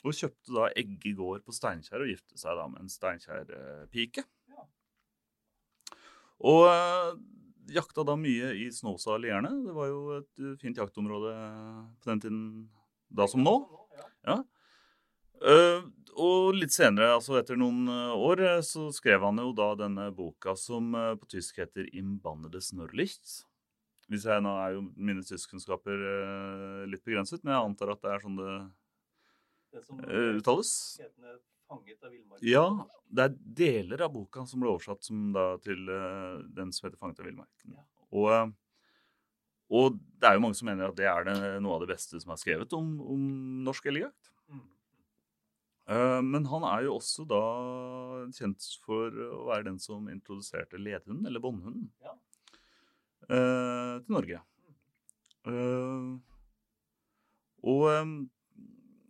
[0.04, 4.24] og kjøpte da Egge gård på Steinkjer og gifte seg da med en Steinkjer-pike.
[4.52, 4.66] Ja.
[6.44, 7.12] Og eh,
[7.72, 9.54] jakta da mye i Snåsa-lierne.
[9.64, 11.32] Det var jo et eh, fint jaktområde
[12.04, 12.42] på den tiden
[13.14, 13.56] da som nå.
[15.44, 15.80] Eh,
[16.14, 20.10] og litt senere, altså etter noen eh, år, eh, så skrev han jo da denne
[20.16, 23.46] boka som eh, på tysk heter 'Im nordlicht».
[24.12, 28.12] Hvis jeg nå er jo mine tyskkunnskaper uh, litt begrenset, men jeg antar at det
[28.12, 28.56] er sånn det
[29.74, 30.74] Det som eh, uttales.
[31.74, 32.46] Fanget av villmarken.
[32.46, 32.66] Ja,
[33.08, 37.00] det er deler av boka som ble oversatt som da til eh, den som heter
[37.00, 37.78] 'Fanget av villmarken'.
[37.78, 37.86] Ja.
[38.12, 38.52] Og, eh,
[39.74, 42.20] og det er jo mange som mener at det er det, noe av det beste
[42.22, 43.24] som er skrevet om, om
[43.66, 44.30] norsk elgjakt.
[44.52, 44.62] Mm.
[45.96, 47.42] Eh, men han er jo også da
[48.36, 52.14] kjent for å være den som introduserte ledhunden, eller båndhunden, Ja.
[53.30, 54.40] Eh, til Norge.
[55.48, 56.08] Eh,
[57.64, 58.14] og eh,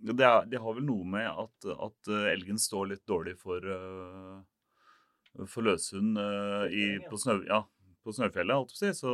[0.04, 3.64] det, er, det har vel noe med at, at eh, elgen står litt dårlig for,
[3.64, 7.64] uh, for løshund uh, i, på, snø, ja,
[8.04, 9.00] på Snøfjellet, holdt jeg på å si.
[9.00, 9.14] Så,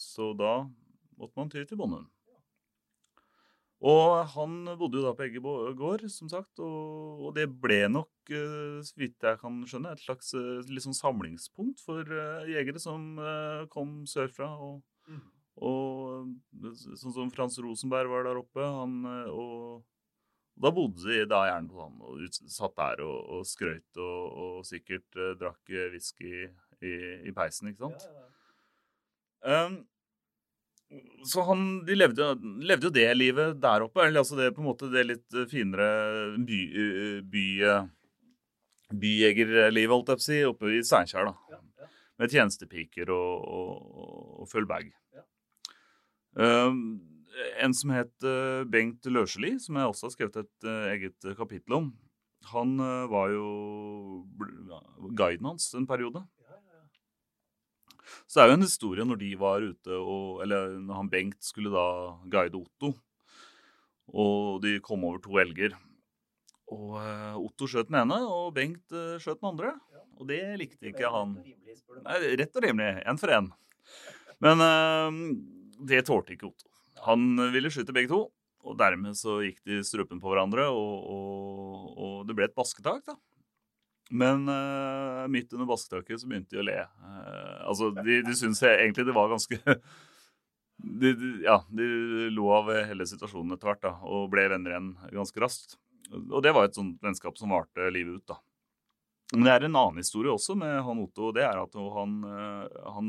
[0.00, 0.58] så da
[1.20, 2.08] måtte man ty til båndhund.
[3.84, 8.08] Og han bodde jo da på Eggebo gård, som sagt, og, og det ble nok,
[8.32, 13.18] eh, så vidt jeg kan skjønne, et slags eh, sånn samlingspunkt for eh, jegere som
[13.72, 14.52] kom sørfra.
[14.56, 15.20] Og, Mm.
[15.62, 18.96] og sånn som Frans Rosenberg var der oppe, han,
[19.30, 19.84] og,
[20.56, 24.00] og da bodde de da gjerne på han, og ut, satt der og, og skrøyt
[24.02, 26.32] og, og sikkert drakk whisky
[26.82, 28.08] i, i peisen, ikke sant?
[28.08, 29.66] Ja, ja.
[29.68, 29.78] Um,
[31.26, 32.28] så han, de levde,
[32.62, 34.04] levde jo det livet der oppe.
[34.04, 35.88] Eller altså det på en måte det litt eh, finere
[36.46, 37.88] by, eh, by, eh,
[38.94, 41.32] byjegerlivet, holdt jeg på å si, oppe i Steinkjer.
[41.32, 41.56] da.
[41.56, 41.90] Ja, ja.
[42.22, 44.06] Med tjenestepiker og, og,
[44.42, 44.88] og full bag.
[45.16, 45.26] Ja.
[46.36, 46.78] Um,
[47.60, 48.24] en som het
[48.72, 51.90] Bengt Løseli, som jeg også har skrevet et eget kapittel om,
[52.52, 52.78] han
[53.10, 53.48] var jo
[55.18, 56.22] guiden hans en periode.
[58.26, 61.42] Så det er jo en historie når de var ute og Eller når han Bengt
[61.44, 61.86] skulle da
[62.32, 62.92] guide Otto.
[64.14, 65.74] Og de kom over to elger.
[66.74, 69.74] Og eh, Otto skjøt den ene, og Bengt eh, skjøt den andre.
[70.16, 71.36] Og det likte ikke han.
[72.06, 73.02] Nei, rett og rimelig.
[73.06, 73.50] Én for én.
[74.42, 75.20] Men eh,
[75.90, 76.70] det tålte ikke Otto.
[77.06, 78.24] Han ville skyte begge to.
[78.66, 83.04] Og dermed så gikk de strupen på hverandre, og, og, og det ble et basketak,
[83.06, 83.14] da.
[84.10, 86.78] Men uh, midt under basketaket så begynte de å le.
[87.02, 89.58] Uh, altså, de, de syntes egentlig det var ganske
[91.02, 91.88] de, de, Ja, de
[92.34, 95.78] lo av hele situasjonen etter hvert, da, og ble venner igjen ganske raskt.
[96.14, 98.38] Og det var et sånt vennskap som varte livet ut, da.
[99.34, 102.12] Men det er en annen historie også med han Otto, og det er at han,
[102.30, 103.08] eh, han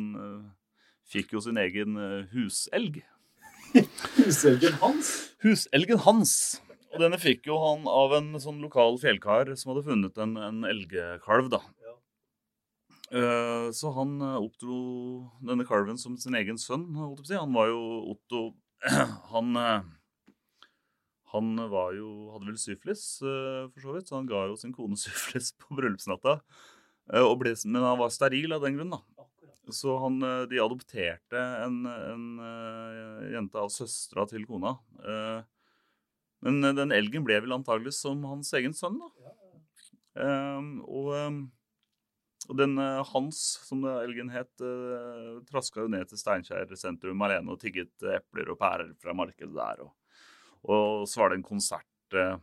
[1.05, 1.93] fikk jo sin egen
[2.31, 3.03] huselg.
[4.17, 5.11] Huselgen hans.
[5.45, 6.33] Huselgen hans.
[6.93, 10.63] Og denne fikk jo han av en sånn lokal fjellkar som hadde funnet en, en
[10.67, 11.59] elgkalv, da.
[11.83, 11.95] Ja.
[13.11, 14.79] Eh, Så han eh, oppdro
[15.45, 16.89] denne kalven som sin egen sønn.
[16.95, 17.39] holdt jeg på å si.
[17.39, 17.83] Han var jo
[18.13, 18.41] Otto
[19.33, 19.85] Han, eh,
[21.33, 24.71] han var jo, hadde vel syflis, uh, for så vidt, så han ga jo sin
[24.75, 26.37] kone syflis på bryllupsnatta.
[27.11, 29.01] Uh, ble, men han var steril av den grunn, da.
[29.75, 32.27] Så han, de adopterte en, en
[33.33, 34.77] jente av søstera til kona.
[36.47, 39.11] Men den elgen ble vel antagelig som hans egen sønn, da.
[40.87, 41.11] og
[42.47, 47.53] og den uh, Hans, som elgen het, uh, traska jo ned til Steinkjer sentrum alene
[47.53, 49.83] og tigget epler og pærer fra markedet der.
[49.83, 49.91] Og,
[50.63, 52.37] og så var det en konsert uh,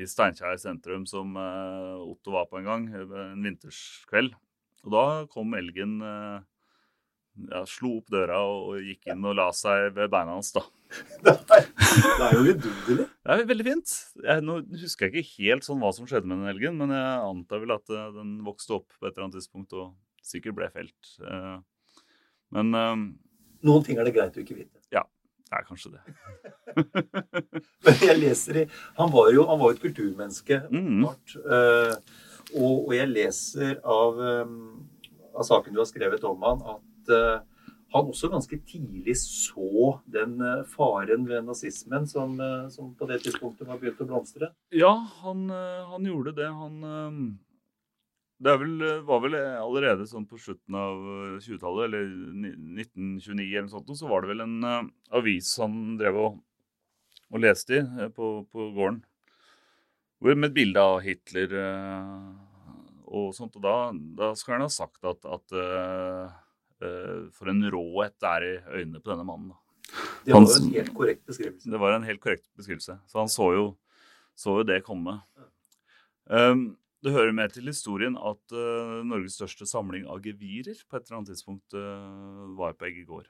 [0.00, 4.32] i Steinkjer sentrum som Otto var på en gang, en vinterskveld.
[4.86, 5.98] Og da kom elgen
[7.32, 10.62] ja, slo opp døra og, og, gikk inn og la seg ved beina hans, da.
[11.24, 13.06] det, er, det er jo vidunderlig.
[13.22, 13.92] Det er veldig fint.
[14.26, 17.28] Jeg, nå husker jeg ikke helt sånn hva som skjedde med den elgen, men jeg
[17.30, 19.94] antar vel at uh, den vokste opp på et eller annet tidspunkt og
[20.26, 21.12] sikkert ble felt.
[21.22, 21.62] Uh,
[22.52, 22.96] men uh,
[23.62, 24.82] Noen ting er det greit å ikke vite.
[24.92, 25.06] Ja,
[25.48, 26.02] det er kanskje det.
[27.86, 28.68] men jeg leser i
[28.98, 31.04] Han var jo, han var et kulturmenneske, mm.
[31.06, 31.36] og,
[32.58, 34.18] og, jeg leser av,
[35.30, 37.40] av saken du har skrevet om han, at Eh,
[37.92, 43.20] han også ganske tidlig så den eh, faren ved nazismen som, eh, som på det
[43.24, 44.52] tidspunktet var begynt å blomstre?
[44.72, 46.48] Ja, han, han gjorde det.
[46.48, 47.38] Han
[48.42, 50.96] Det vel, var vel allerede sånn på slutten av
[51.44, 52.08] 20-tallet, eller
[52.80, 56.40] 1929 eller noe sånt, så var det vel en avis han drev og,
[57.30, 58.98] og leste i på, på, gården.
[60.22, 61.54] Med et bilde av Hitler
[63.06, 63.54] og sånt.
[63.58, 65.54] Og da, da skal han ha sagt at, at
[67.36, 69.52] for en råhet det er i øynene på denne mannen.
[70.24, 71.70] Det var en helt korrekt beskrivelse.
[71.70, 72.98] Det var en helt korrekt beskrivelse.
[73.06, 73.66] Så han så jo,
[74.38, 75.18] så jo det komme.
[76.30, 76.72] Um,
[77.02, 81.18] det hører med til historien at uh, Norges største samling av gevirer på et eller
[81.18, 83.26] annet tidspunkt uh, var på Eggegård.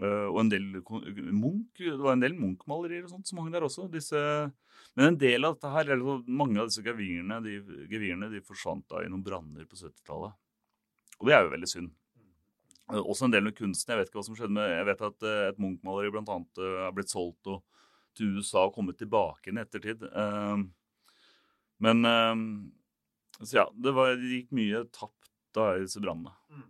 [0.00, 3.66] Uh, og en del Munch, det var en del Munch-malerier og sånt som hang der
[3.66, 3.88] også.
[3.92, 4.20] Disse,
[4.94, 7.58] men en del av dette her, eller mange av disse gevirene de,
[7.90, 10.38] gevirene, de forsvant da i noen branner på 70-tallet.
[11.18, 11.92] Og det er jo veldig synd.
[12.90, 13.92] Eh, også en del med kunsten.
[13.92, 16.38] Jeg vet ikke hva som skjedde med Jeg vet at eh, et Munch-maleri bl.a.
[16.58, 17.62] Eh, er blitt solgt og,
[18.18, 20.04] til USA og kommet tilbake i ettertid.
[21.82, 22.04] Men
[23.40, 26.34] Så ja, det, var, det gikk mye tapt da i disse brannene.
[26.52, 26.66] Mm.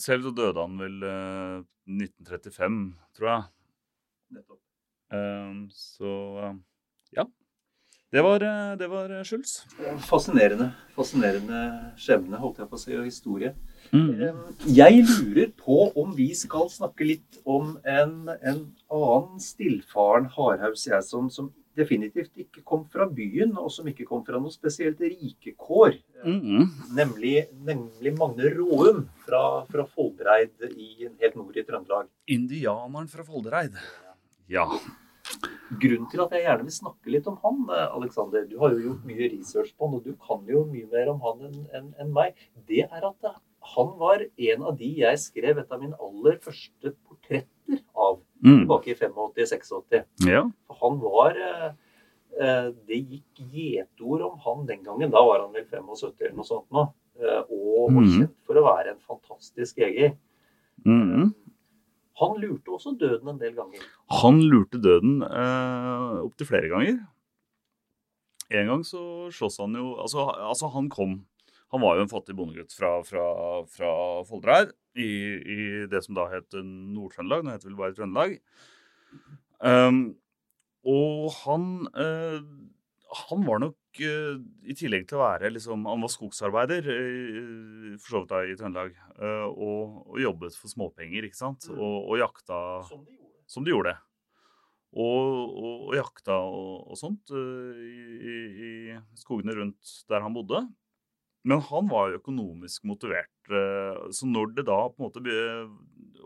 [0.00, 2.80] Selv så døde han vel 1935,
[3.18, 3.44] tror jeg.
[4.38, 4.62] Nettopp.
[5.76, 6.14] Så
[7.12, 7.26] ja.
[8.10, 8.38] Det var,
[8.78, 9.64] det var Schultz.
[10.06, 10.70] Fascinerende.
[10.94, 11.62] Fascinerende
[11.98, 13.50] skjebne, holdt jeg på å si, og historie.
[13.90, 14.38] Mm.
[14.70, 18.60] Jeg lurer på om vi skal snakke litt om en, en
[18.94, 24.22] annen stillfaren hardhaus, jeg, som, som, definitivt ikke kom fra byen, og som ikke kom
[24.24, 25.98] fra noe spesielt rike kår.
[26.24, 26.70] Mm.
[26.96, 27.34] Nemlig,
[27.68, 32.08] nemlig, Magne Råum fra, fra Foldereid i, helt nord i Trøndelag.
[32.32, 33.76] Indianeren fra Foldereid.
[34.48, 34.64] Ja.
[35.82, 37.64] Grunnen til at jeg gjerne vil snakke litt om han,
[37.96, 41.10] Alexander, du har jo gjort mye research på han, og du kan jo mye mer
[41.12, 42.38] om han enn en, en meg,
[42.70, 43.30] det er at
[43.74, 48.60] han var en av de jeg skrev et av mine aller første portretter av mm.
[48.62, 50.04] tilbake i 85-86.
[50.28, 50.44] Ja.
[50.82, 51.66] Han var eh,
[52.38, 55.10] eh, Det gikk gjetord om han den gangen.
[55.14, 56.86] Da var han vel 75 eller noe sånt nå.
[57.18, 58.12] Eh, og var mm.
[58.14, 60.14] kjent for å være en fantastisk jeger.
[60.86, 61.32] Mm.
[62.20, 63.84] Han lurte også døden en del ganger.
[64.22, 67.00] Han lurte døden eh, opptil flere ganger.
[68.56, 69.00] En gang så
[69.34, 71.18] slåss han jo altså, altså han kom
[71.74, 73.24] han var jo en fattig bondegutt fra, fra,
[73.66, 73.92] fra
[74.28, 75.56] Foldereid i, i,
[75.90, 77.42] det som da het Nord-Trøndelag.
[77.42, 78.36] Nå heter det vel bare Trøndelag.
[79.58, 79.98] Um,
[80.86, 81.66] og han,
[81.98, 82.38] eh,
[83.26, 83.74] han var nok
[84.04, 88.56] i tillegg til å være liksom, Han var skogsarbeider uh, for så vidt da i
[88.58, 88.98] Trøndelag.
[89.52, 91.68] Og, og, jobbet for småpenger, ikke sant.
[91.70, 91.78] Mm.
[91.80, 93.46] Og, og jakta som de gjorde.
[93.52, 93.94] Som de gjorde.
[94.96, 97.96] Og, og, jakta og, sånt i,
[98.64, 98.70] i,
[99.20, 100.64] skogene rundt der han bodde.
[101.46, 103.30] Men han var jo økonomisk motivert.
[103.46, 105.22] Eh, så når det da på en måte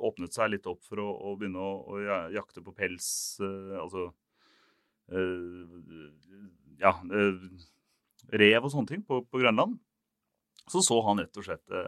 [0.01, 1.99] åpnet seg litt opp for å, å begynne å, å,
[2.33, 3.11] jakte på pels,
[3.45, 4.15] eh, altså eh,
[6.81, 6.95] Ja,
[8.31, 9.79] rev og sånne ting på, på, Grønland,
[10.71, 11.79] så så han rett og slett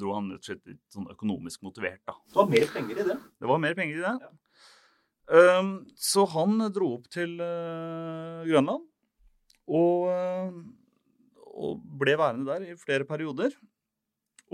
[0.00, 2.02] dro han rett og slett litt sånn økonomisk motivert.
[2.08, 2.16] da.
[2.28, 3.18] Det var mer penger i det?
[3.40, 4.14] Det var mer penger i det.
[4.24, 4.32] Ja.
[5.60, 8.90] Um, så han dro opp til Grønland.
[9.64, 10.10] Og
[11.54, 13.54] og ble værende der i flere perioder.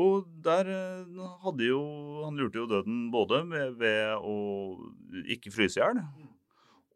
[0.00, 1.80] Og der eh, hadde jo
[2.24, 4.34] Han lurte jo døden både ved, ved å
[5.34, 5.98] ikke fryse i hjel,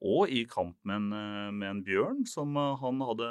[0.05, 3.29] og i kamp med en, eh, med en, bjørn som eh, han hadde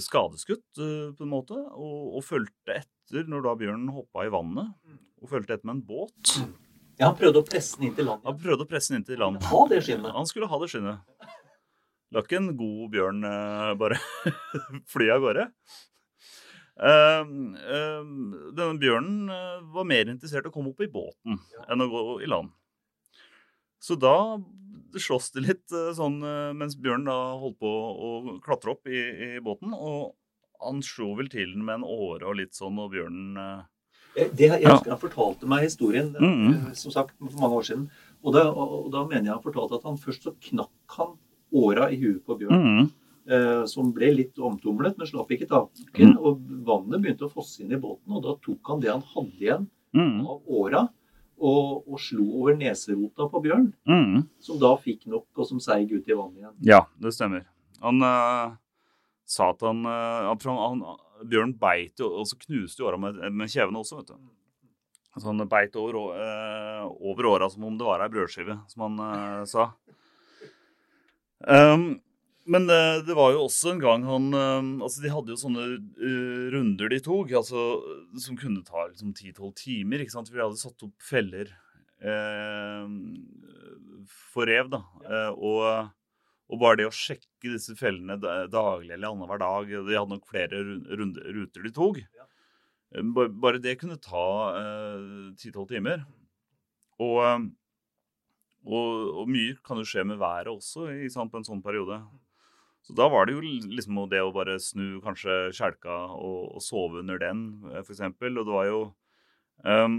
[0.00, 4.70] skadeskutt på en måte, og, og fulgte etter når da bjørnen hoppa i vannet,
[5.20, 6.32] og fulgte etter med en båt.
[6.96, 8.22] Ja, Han prøvde å presse den inn til land.
[8.24, 9.42] Han prøvde å presse den inn til land.
[9.50, 10.14] Ha det skinnet.
[10.16, 11.28] Han skulle ha det skinnet.
[12.12, 13.20] La ikke en god bjørn
[13.80, 14.00] bare
[14.94, 15.46] fly av gårde.
[16.72, 17.28] Uh,
[17.68, 18.00] uh,
[18.56, 19.28] denne bjørnen
[19.76, 21.36] var mer interessert i å komme opp i båten
[21.68, 22.48] enn å gå i land.
[23.82, 24.16] Så da
[24.94, 26.20] slåss det litt sånn
[26.54, 28.10] mens Bjørn da holdt på å
[28.44, 29.72] klatre opp i, i båten.
[29.74, 30.12] Og
[30.62, 33.64] han slo vel til den med en åre og litt sånn, og bjørnen
[34.12, 36.74] det, jeg husker Han fortalte meg historien mm -hmm.
[36.74, 37.90] som sagt, for mange år siden.
[38.22, 41.16] Og da, og da, mener jeg han fortalte at han først så knakk han
[41.52, 42.54] åra i huet på bjørn.
[42.54, 42.90] Mm -hmm.
[43.32, 45.86] eh, som ble litt omtumlet, men slapp ikke taket.
[45.98, 46.18] Mm.
[46.18, 49.40] Og vannet begynte å fosse inn i båten, og da tok han det han hadde
[49.40, 50.26] igjen mm.
[50.26, 50.88] av åra.
[51.42, 54.18] Og, og, slo over neserota på bjørn, mm.
[54.46, 56.52] som da fikk nok, og som seig ut i vannet igjen.
[56.68, 57.48] Ja, det stemmer.
[57.82, 58.52] Han uh,
[59.26, 60.84] sa at han, uh, han
[61.26, 64.30] Bjørn beit jo, og så knuste jo åra med, med kjevene også, vet du.
[65.18, 69.46] Så han beit over, uh, over åra som om det var ei brødskive, som han
[69.50, 69.68] sa.
[71.42, 71.96] Um,
[72.50, 75.66] men det, det, var jo også en gang han um, Altså, de hadde jo sånne
[75.78, 77.66] uh, runder de tok, altså,
[78.18, 80.02] som kunne ta liksom 10-12 timer.
[80.02, 80.30] ikke sant?
[80.30, 81.52] For de hadde satt opp feller
[84.34, 84.80] for rev, da.
[85.38, 85.92] og
[86.52, 90.58] og bare det å sjekke disse fellene daglig eller annenhver dag De hadde nok flere
[90.60, 92.02] ruter de tok.
[92.92, 94.26] Eh, bare det kunne ta
[94.58, 96.04] eh, ti-tolv eh, timer.
[97.00, 97.46] Og, eh,
[98.68, 98.90] og,
[99.22, 102.02] og, mye kan jo skje med været også sant, på en sånn periode.
[102.82, 107.02] Så da var det jo liksom det å bare snu kanskje kjelka og, og sove
[107.04, 107.44] under den,
[107.84, 108.02] f.eks.
[108.02, 108.80] Og det var jo
[109.62, 109.98] um,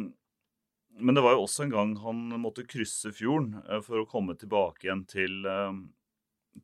[1.00, 3.56] Men det var jo også en gang han måtte krysse fjorden
[3.86, 5.86] for å komme tilbake igjen til um,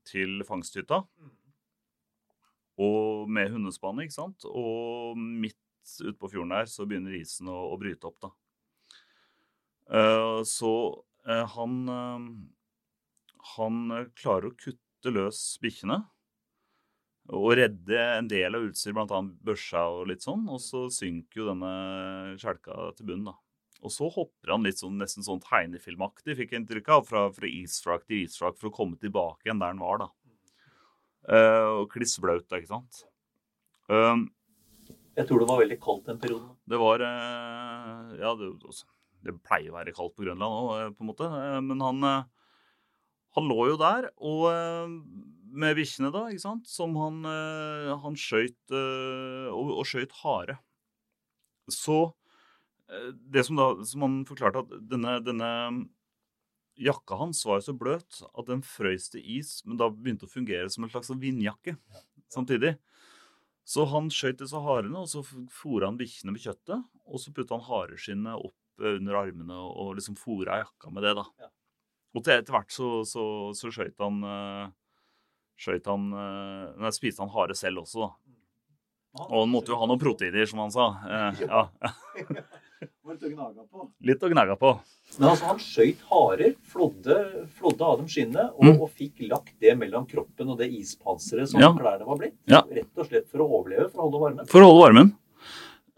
[0.08, 1.02] til fangsthytta.
[2.80, 4.46] Og med hundespannet, ikke sant.
[4.48, 5.58] Og midt
[6.00, 8.32] ute på fjorden der så begynner isen å, å bryte opp, da.
[9.90, 10.72] Uh, så
[11.26, 12.26] uh, han uh,
[13.56, 13.78] Han
[14.14, 14.78] klarer å kutte
[15.08, 16.02] løs bikkjene.
[17.30, 19.22] Og redde en del av utstyret, bl.a.
[19.46, 20.48] børsa og litt sånn.
[20.50, 21.74] Og så synker jo denne
[22.42, 23.38] kjelka til bunnen, da.
[23.80, 27.48] Og så hopper han litt sånn, nesten sånn tegnefilmaktig, fikk jeg inntrykk av, fra, fra
[27.48, 30.10] isfrak til isfrak for å komme tilbake igjen der han var, da.
[31.30, 33.04] Uh, og kliss blaut, ikke sant.
[33.92, 34.26] Uh,
[35.16, 36.52] jeg tror det var veldig kaldt den perioden.
[36.68, 38.52] Det var uh, Ja, det,
[39.28, 41.30] det, pleier å være kaldt på Grønland òg, på en måte.
[41.64, 42.08] men han,
[43.38, 44.48] han lå jo der, og
[45.50, 47.22] med bikkjene, da, ikke sant, som han,
[48.04, 50.60] han skøyt og, og skøyt hare.
[51.70, 52.08] Så
[52.90, 55.50] Eh, det som, da, som han forklarte, at denne, denne,
[56.80, 60.32] jakka hans var jo så bløt at den frøys til is, men da begynte å
[60.32, 61.76] fungere som en slags vindjakke
[62.32, 62.78] samtidig.
[63.68, 65.22] Så han skjøt disse harene, og så
[65.54, 66.88] fôra han bikkjene med kjøttet.
[67.06, 71.14] Og så putta han hareskinnet opp eh, under armene og liksom fôra jakka med det.
[71.20, 71.52] da.
[72.18, 73.24] Og til etter hvert så, så,
[73.58, 74.72] så skjøt han, uh,
[75.60, 78.36] skjøt han uh, Nei, spiste han hare selv også, da.
[79.26, 80.88] Og han måtte jo ha noen proteiner, som han sa.
[81.02, 81.62] Uh, ja.
[83.10, 83.86] litt å gnage på.
[84.06, 84.74] Litt å gnage på.
[85.18, 87.18] Men altså, han skøyt harer, flådde,
[87.58, 88.76] flådde, av dem skinnet, og, mm.
[88.78, 91.72] og, fikk lagt det mellom kroppen og det ispanseret som ja.
[91.78, 92.38] klærne var blitt.
[92.50, 92.62] Ja.
[92.70, 94.52] Rett og slett for å overleve, for å holde varmen.
[94.54, 95.12] For å holde varmen.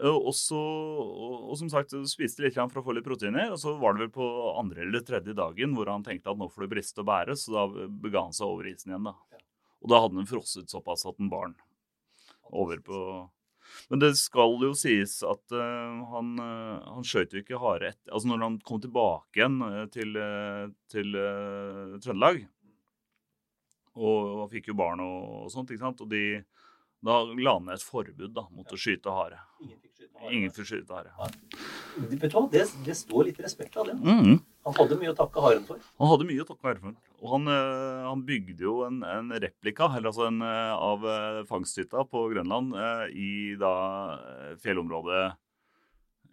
[0.02, 3.52] Og, så, og, som sagt, spiste litt for å få litt proteiner.
[3.54, 4.28] Og så var det vel på
[4.58, 7.54] andre eller tredje dagen hvor han tenkte at nå får det briste og bære, så
[7.54, 7.66] da
[8.02, 9.06] bega han seg over isen igjen.
[9.12, 9.14] da.
[9.82, 11.54] Og da hadde han frosset såpass at den bar
[12.52, 12.98] over på
[13.88, 18.12] men det skal jo sies at uh, han, uh, han skjøt jo ikke hare etter
[18.12, 19.56] Altså når han kom tilbake igjen
[19.94, 20.18] til,
[20.92, 22.42] til, uh, Trøndelag
[23.92, 26.00] og, og fikk jo barn og, og sånt, ikke sant.
[26.04, 26.40] Og de,
[27.02, 28.76] da la han ned et forbud da, mot ja.
[28.76, 29.40] å skyte hare.
[30.30, 31.10] Ingen fikk skyte hare.
[31.96, 33.96] Vet du hva, det, det, står litt respekt av det.
[33.98, 34.38] Mm.
[34.68, 35.82] Han hadde mye å takke haren for.
[35.98, 36.96] Han hadde mye å takke haren for.
[37.22, 42.06] Og han, øh, han bygde jo en, en replika altså en, øh, av øh, fangsthytta
[42.10, 42.76] på Grønland
[43.10, 43.72] i da
[44.62, 45.24] fjellområdet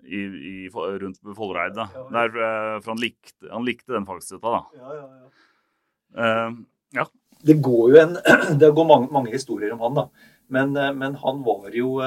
[0.05, 0.21] i,
[0.53, 1.77] i, rundt Folreid.
[1.77, 1.89] Da.
[2.13, 2.33] Der,
[2.83, 4.65] for han likte, han likte den fangsthytta, da.
[4.77, 5.31] Ja, ja, ja.
[6.09, 6.61] Uh,
[6.95, 7.05] ja.
[7.45, 8.17] Det går jo en,
[8.61, 10.35] det går mange, mange historier om han, da.
[10.49, 11.99] Men, men han var jo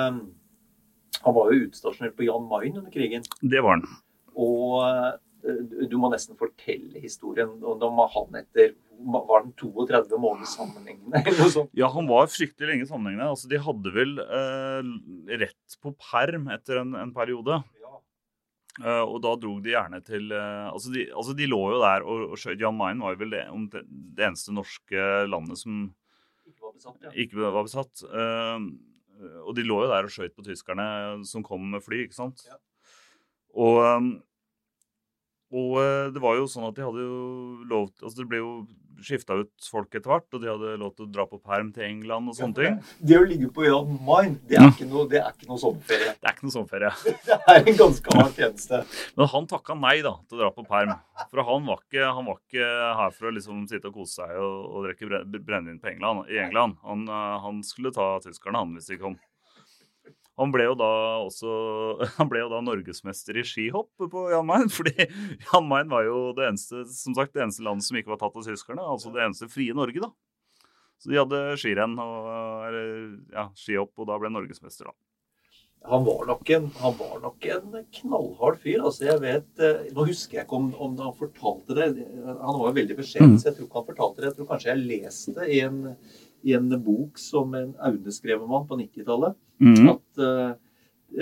[1.22, 3.26] han var jo utstasjonert på Jan Mayen under krigen.
[3.40, 3.84] Det var han.
[4.34, 11.22] Og eh, du må nesten fortelle historien om han etter var den 32 måneder sammenhengende?
[11.26, 11.70] eller noe sånt?
[11.74, 13.32] Ja, han var fryktelig lenge sammenhengende.
[13.34, 14.90] Altså, de hadde vel eh,
[15.42, 17.58] rett på perm etter en, en periode.
[17.82, 17.96] Ja.
[18.82, 22.06] Eh, og da dro de gjerne til eh, altså, de, altså, de, lå jo der
[22.06, 22.46] og, og.
[22.60, 25.82] Jan Mayen var jo vel det, det, eneste norske landet som
[26.72, 27.06] var besatt.
[27.06, 27.14] Ja.
[27.22, 28.02] Ikke var besatt.
[28.08, 28.66] Eh,
[29.44, 30.86] og de lå jo der og skjøt på tyskerne
[31.28, 32.42] som kom med fly, ikke sant.
[32.48, 32.58] Ja.
[33.52, 34.12] Og, um,
[35.52, 37.18] og eh, det var jo sånn at de hadde jo
[37.68, 38.52] lov Altså det ble jo
[39.02, 41.84] skifta ut folk etter hvert, og de hadde lov til å dra på perm til
[41.86, 42.76] England og sånne ting.
[43.02, 46.12] Det å ligge på Jan Mayen, det er ikke noe, det er ikke noe sommerferie.
[46.14, 46.92] Det er ikke noe sommerferie.
[47.32, 48.82] Det er en ganske hard tjeneste.
[49.18, 50.94] Men han takka nei da, til å dra på perm.
[51.32, 54.38] For han var ikke, han var ikke her for å liksom sitte og kose seg
[54.38, 56.78] og, og drikke brennevin på England, i England.
[56.86, 59.18] Han, eh, han skulle ta tyskerne, han, hvis de kom.
[60.40, 60.90] Han ble jo da
[61.26, 61.52] også
[62.18, 64.72] Han ble jo da norgesmester i skihopp på Jan Mayen.
[64.72, 64.94] Fordi
[65.48, 68.36] Jan Mayen var jo det eneste som sagt, det eneste landet som ikke var tatt
[68.40, 68.84] av tyskerne.
[68.94, 70.12] Altså det eneste frie Norge, da.
[71.02, 72.76] Så de hadde skirenn og
[73.34, 74.94] ja, skihopp, og da ble norgesmester, da.
[75.90, 78.84] Han var nok en, han var nok en knallhard fyr.
[78.86, 81.88] altså jeg vet, eh, Nå husker jeg ikke om, om han fortalte det.
[82.22, 84.28] Han var jo veldig beskjeden, så jeg tror ikke han fortalte det.
[84.28, 85.80] Jeg tror kanskje jeg leste i en,
[86.44, 89.34] i en bok som en Aune skrev om han på 90-tallet.
[89.62, 89.88] Mm.
[89.92, 90.54] At eh,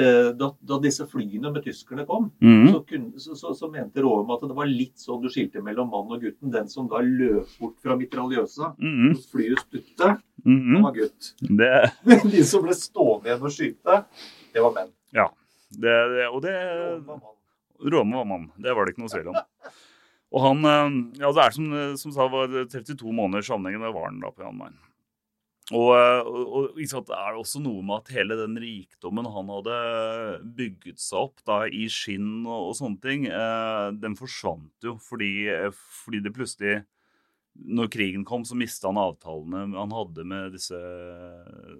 [0.01, 2.71] eh, da, da disse flyene med tyskerne kom, Mm.
[2.73, 5.91] så, kunne, så, så, så mente Råum at det var litt sånn du skilte mellom
[5.93, 6.51] mann og gutten.
[6.55, 9.13] Den som da løp bort fra mitraljøsa Mm.
[9.33, 10.15] flyet stutte,
[10.47, 10.75] Mm.
[10.77, 11.35] han var gutt.
[11.43, 11.93] Det,
[12.33, 13.99] De som ble stående igjen og skyte,
[14.55, 14.91] det var menn.
[15.13, 15.29] ja.
[15.71, 17.37] Det, det, og det Råme var mann.
[17.93, 18.49] Rome var mann.
[18.59, 19.37] Det var det ikke noe tvil om.
[20.35, 21.69] Og han eh, Ja, det er som,
[22.01, 24.75] som sa, var 32 måneder sammenhengende var han da på Jan Mayen.
[25.71, 29.75] Og, og, og sant, det er også noe med at hele den rikdommen han hadde
[30.59, 35.31] bygget seg opp da i skinn og, og sånne ting, eh, den forsvant jo fordi,
[35.53, 35.69] eh,
[36.05, 36.81] fordi det plutselig
[37.61, 40.79] Når krigen kom, så mista han avtalene han hadde med disse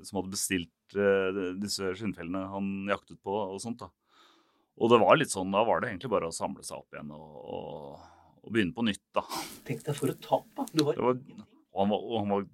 [0.07, 3.83] som hadde bestilt eh, disse skinnfellene han jaktet på og sånt.
[3.83, 3.91] da.
[4.81, 7.11] Og det var litt sånn, da var det egentlig bare å samle seg opp igjen
[7.15, 8.01] og,
[8.51, 9.23] begynne på nytt, da.
[9.69, 10.65] Tenk deg for et tap, da.
[10.73, 11.47] Du har Det var- ingenting.
[11.71, 12.47] Og han var, og han var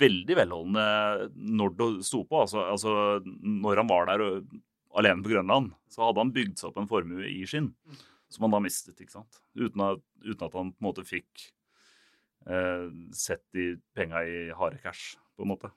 [0.00, 1.30] veldig velholdende
[1.60, 2.44] når det sto på.
[2.44, 2.92] Altså, altså
[3.24, 4.54] når han var der og,
[5.00, 7.70] alene på Grønland, så hadde han bygd seg opp en formue i skinn
[8.30, 9.40] som han da mistet, ikke sant.
[9.58, 11.48] Uten at, uten at han på en måte fikk
[12.46, 12.86] eh,
[13.16, 15.72] sett de penga i harde cash, på en måte.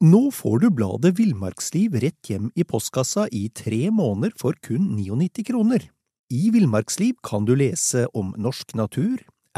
[0.00, 5.44] Nå får du bladet Villmarksliv rett hjem i postkassa i tre måneder for kun 99
[5.50, 5.84] kroner.
[6.32, 9.20] I Villmarksliv kan du lese om norsk natur,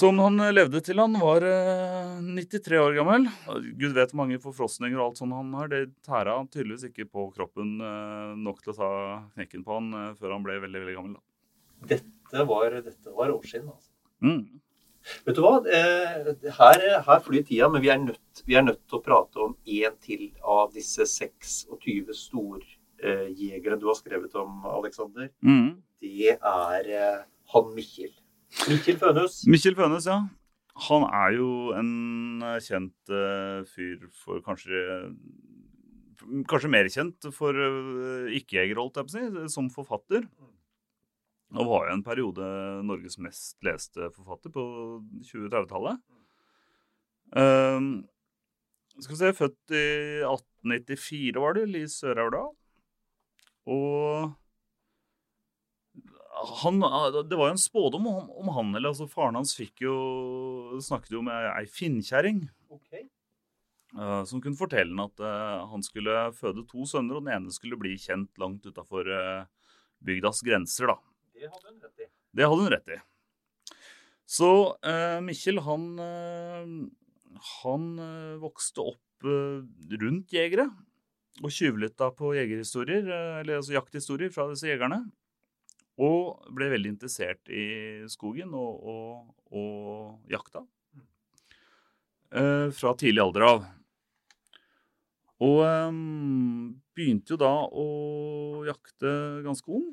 [0.00, 3.28] Som han eh, levde til han var eh, 93 år gammel.
[3.78, 5.70] Gud vet hvor mange forfrosninger og alt sånt han har.
[5.72, 8.90] Det tæra tydeligvis ikke på kroppen eh, nok til å ta
[9.36, 11.16] knekken på han eh, før han ble veldig veldig gammel.
[11.18, 11.90] Da.
[11.96, 13.92] Dette var, dette var årskinn, altså.
[14.24, 14.60] Mm.
[15.26, 15.54] Vet du hva?
[15.70, 19.42] Eh, Her, her flyr tida, men vi er, nødt, vi er nødt til å prate
[19.44, 25.30] om én til av disse 26 storjegerne du har skrevet om, Aleksander.
[25.46, 25.76] Mm.
[26.02, 27.20] Det er eh,
[27.54, 28.10] han Mikkjel.
[28.66, 29.40] Mikkjel Fønhus.
[29.50, 30.20] Mikkel Fønes, ja.
[30.86, 34.82] Han er jo en eh, kjent uh, fyr for kanskje
[36.50, 40.24] Kanskje mer kjent for uh, ikke-jegere, holdt jeg på å si, som forfatter.
[41.54, 42.46] Og var jo en periode
[42.88, 44.64] Norges mest leste forfatter på
[45.28, 46.00] 2030-tallet.
[47.36, 47.90] Um,
[48.96, 49.84] skal vi se, født i
[50.24, 52.50] 1894 var det, Lise Sør-Aurdal.
[53.70, 54.34] Og
[56.62, 56.80] han,
[57.28, 59.96] det var jo en spådom om, om han, eller altså faren hans fikk jo,
[60.84, 62.46] snakket jo med ei finnkjerring.
[62.68, 63.06] okay.
[63.96, 67.54] uh, som kunne fortelle han at uh, han skulle føde to sønner, og den ene
[67.54, 69.10] skulle bli kjent langt utafor
[70.04, 70.92] bygdas grenser.
[70.92, 70.98] da.
[71.36, 72.08] Det hadde hun rett i.
[72.36, 72.98] Det hadde hun rett i.
[74.26, 74.50] Så
[74.82, 76.70] eh, Mikkjel, han, eh,
[77.62, 79.62] han eh, vokste opp eh,
[80.02, 80.66] rundt jegere
[81.44, 85.04] og tjuvlytta på jegerhistorier, eh, eller altså jakthistorier fra disse jegerne.
[85.96, 90.66] Og ble veldig interessert i skogen og, og, og jakta.
[92.36, 93.68] Eh, fra tidlig alder av.
[95.46, 96.00] Og eh,
[96.96, 97.86] begynte jo da å
[98.68, 99.14] jakte
[99.46, 99.88] ganske ung.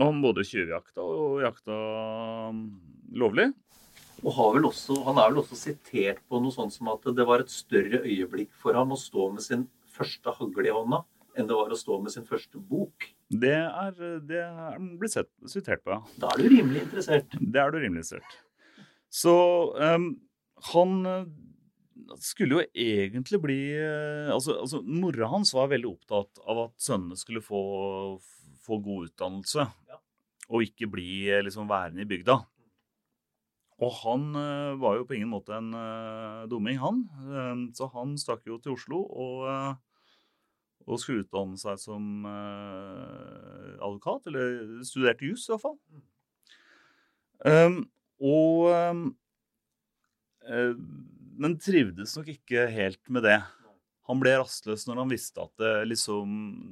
[0.00, 1.76] Han både tjuvjakta og jakta
[2.48, 2.62] um,
[3.12, 3.50] lovlig.
[4.22, 7.52] Og også, han er vel også sitert på noe sånt som at det var et
[7.52, 11.02] større øyeblikk for ham å stå med sin første hagle i hånda
[11.38, 13.06] enn det var å stå med sin første bok.
[13.32, 13.92] Det er,
[14.28, 16.02] det er blitt sett, sitert på, ja.
[16.20, 17.36] Da er du rimelig interessert.
[17.40, 18.36] Det er du rimelig interessert.
[19.12, 19.34] Så
[19.76, 20.12] um,
[20.72, 21.26] han eh,
[22.20, 27.18] skulle jo egentlig bli eh, altså, altså, Mora hans var veldig opptatt av at sønnene
[27.20, 27.60] skulle få,
[28.64, 29.68] få god utdannelse.
[29.92, 30.00] Ja.
[30.52, 32.40] Og ikke bli liksom værende i bygda.
[33.82, 34.28] Og han
[34.78, 37.00] var jo på ingen måte en uh, dumming, han.
[37.26, 39.48] Uh, så han stakk jo til Oslo og,
[40.86, 44.28] og skulle utdanne seg som advokat.
[44.30, 45.78] Eller studerte jus i hvert fall.
[47.42, 47.80] Um,
[48.22, 48.70] og
[51.42, 53.40] Men trivdes nok ikke helt med det.
[54.10, 56.26] Han ble rastløs når han visste at det liksom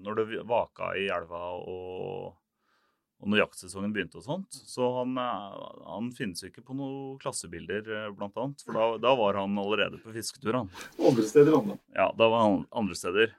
[0.05, 2.41] Når det vaka i elva og
[3.21, 4.59] og når jaktsesongen begynte og sånt.
[4.71, 8.65] Så han, eh, han finnes jo ikke på noen klassebilder, eh, blant annet.
[8.65, 10.71] For da, da var han allerede på fisketur, han.
[10.97, 11.77] Andre steder, han da?
[11.99, 13.35] Ja, da var han andre steder.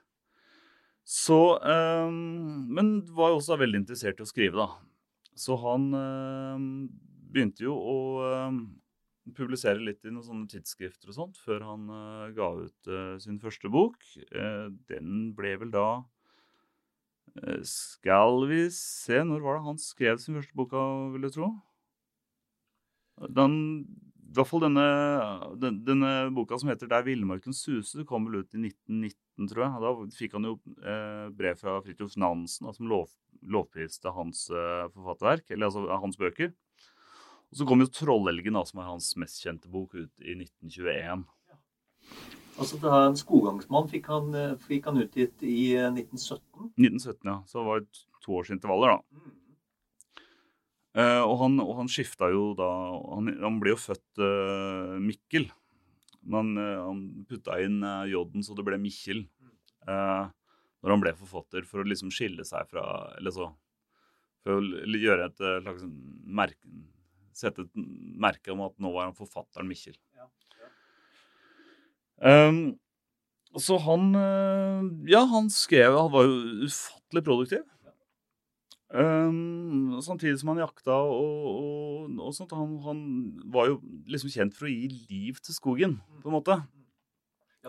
[1.04, 4.68] Så øh, Men var jo også veldig interessert i å skrive, da.
[5.34, 6.64] Så han øh,
[7.32, 7.98] begynte jo å
[8.28, 8.62] øh,
[9.34, 11.84] publisere litt i noen sånne tidsskrifter og sånt før han
[12.34, 12.88] ga ut
[13.22, 13.94] sin første bok.
[14.90, 16.02] den ble vel da
[17.62, 20.74] skal vi se Når var det han skrev sin første bok,
[21.14, 21.52] vil du tro?
[23.30, 23.54] Den,
[24.32, 24.84] I hvert fall denne,
[25.60, 29.82] den, denne, boka som heter 'Der villmarken suser', kom vel ut i 1919, tror jeg.
[29.84, 33.10] Da fikk han jo eh, brev fra Fridtjof Nansen som lov,
[33.44, 36.54] lovpriste hans eh, forfatterverk, eller altså hans bøker.
[37.52, 41.28] Og så kom jo 'Trollelgen', som er hans mest kjente bok, ut i 1921.
[42.56, 46.72] Altså da En skoggangsmann fikk han, eh, fikk han utgitt i 1917?
[46.72, 47.42] Eh, 1917, ja.
[47.44, 47.86] Så det var
[48.24, 49.00] to års intervaller, da.
[49.12, 49.41] Mm.
[50.92, 52.68] Uh, og han, og han skifta jo da
[53.14, 55.46] Han, han ble jo født uh, Mikkel.
[56.20, 57.80] Men uh, han putta inn
[58.10, 59.24] J-en så det ble Mikkjel.
[59.88, 62.84] når han ble forfatter, for å liksom skille seg fra
[63.18, 63.48] Eller så
[64.44, 65.82] For å gjøre et slags
[66.22, 66.76] merke
[67.34, 67.82] Sette et
[68.20, 69.96] merke om at nå var han forfatteren Mikkjel.
[70.14, 70.28] Ja.
[72.20, 72.76] Um,
[73.58, 74.12] så han
[75.08, 77.64] Ja, han skrev Han var jo ufattelig produktiv.
[78.92, 82.52] Um, samtidig som han jakta og, og, og sånt.
[82.52, 83.00] Han, han,
[83.54, 83.80] var jo
[84.10, 86.58] liksom kjent for å gi liv til skogen, på en måte.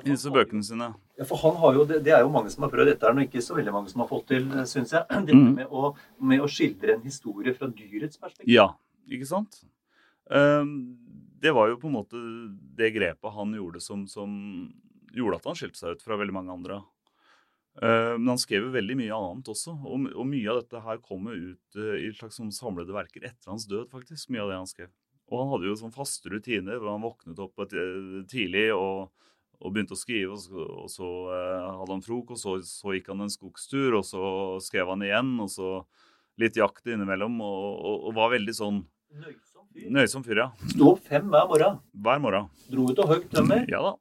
[0.01, 0.89] I disse bøkene sine.
[1.19, 3.15] Ja, for han har jo, det, det er jo mange som har prøvd dette, er
[3.15, 5.05] det ikke så veldig mange som har fått til, syns jeg.
[5.30, 5.51] Dette mm.
[5.61, 8.49] med, å, med, å, skildre en historie fra dyrets perspektiv.
[8.51, 8.71] Ja,
[9.07, 9.61] ikke sant?
[10.28, 10.74] Um,
[11.43, 12.19] det var jo på en måte
[12.76, 14.34] det grepet han gjorde som, som
[15.13, 16.82] gjorde at han skilte seg ut fra veldig mange andre.
[17.82, 21.34] Uh, men han skrev jo veldig mye annet også, og, mye av dette her kommer
[21.34, 24.30] ut uh, i slags sånn samlede verker etter hans død, faktisk.
[24.30, 24.91] Mye av det han skrev.
[25.32, 27.63] Og han hadde jo sånn faste rutiner hvor han våknet opp
[28.30, 29.09] tidlig og,
[29.57, 33.09] og begynte å skrive, og så, og så hadde han frokost, og så, så, gikk
[33.09, 34.24] han en skogstur, og så
[34.61, 35.71] skrev han igjen, og så
[36.43, 40.47] litt jakt innimellom, og, og, og var veldig sånn Nøysom Nøysom fyr, ja.
[40.69, 41.82] Sto opp fem hver morgen.
[42.05, 42.47] Hver morgen.
[42.69, 43.65] Dro ut og høgg tømmer.
[43.69, 43.95] Ja da.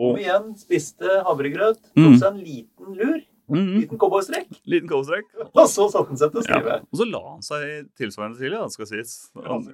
[0.00, 0.16] Og...
[0.20, 1.82] Igjen, spiste havregrøt.
[1.92, 2.16] Tok mm.
[2.22, 3.20] seg en liten lur.
[3.50, 3.80] Mm.
[3.80, 4.52] Liten cowboystrekk.
[4.70, 5.30] Liten cowboystrekk.
[5.58, 6.76] Og så satte han seg til å skrive.
[6.78, 6.86] Ja.
[6.86, 9.14] Og så la han seg tilsvarende tidlig, ja, skal sies.
[9.34, 9.66] Han,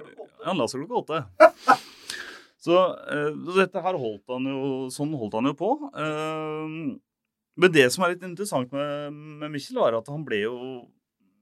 [0.46, 1.76] han la seg klokka åtte.
[2.66, 4.60] så, uh, dette her holdt han jo
[4.94, 5.72] Sånn holdt han jo på.
[5.92, 6.96] Uh,
[7.56, 10.56] men det som er litt interessant med, med Michel, var at han ble jo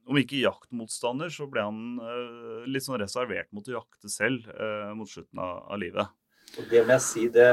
[0.05, 4.51] om ikke jaktmotstander, så ble han uh, litt sånn reservert mot å jakte selv
[4.99, 6.11] mot slutten av, av, livet.
[6.59, 7.49] Og Det må jeg si, det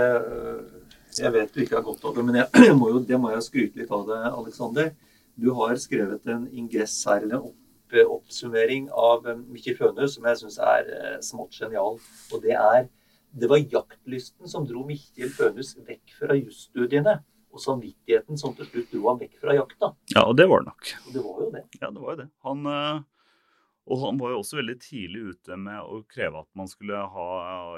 [1.19, 3.47] Jeg vet du ikke har godt av det, men jeg, må jo, det må jeg
[3.47, 4.93] skryte litt av det, Aleksander.
[5.41, 7.57] Du har skrevet en ingress her, eller en opp,
[8.17, 10.91] oppsummering av Mikkel Fønhus, som jeg syns er
[11.25, 11.99] smått genial.
[12.31, 12.89] Og det er
[13.31, 18.91] Det var jaktlysten som dro Mikkel Fønhus vekk fra jusstudiene og samvittigheten som til slutt
[18.91, 19.93] dro ham vekk fra jakta.
[20.11, 20.91] Ja, og det var det nok.
[21.05, 21.61] Og det var jo det.
[21.79, 22.27] Ja, det var jo det.
[22.47, 22.99] Han, eh,
[23.87, 27.29] og han var jo også veldig tidlig ute med å kreve at man skulle ha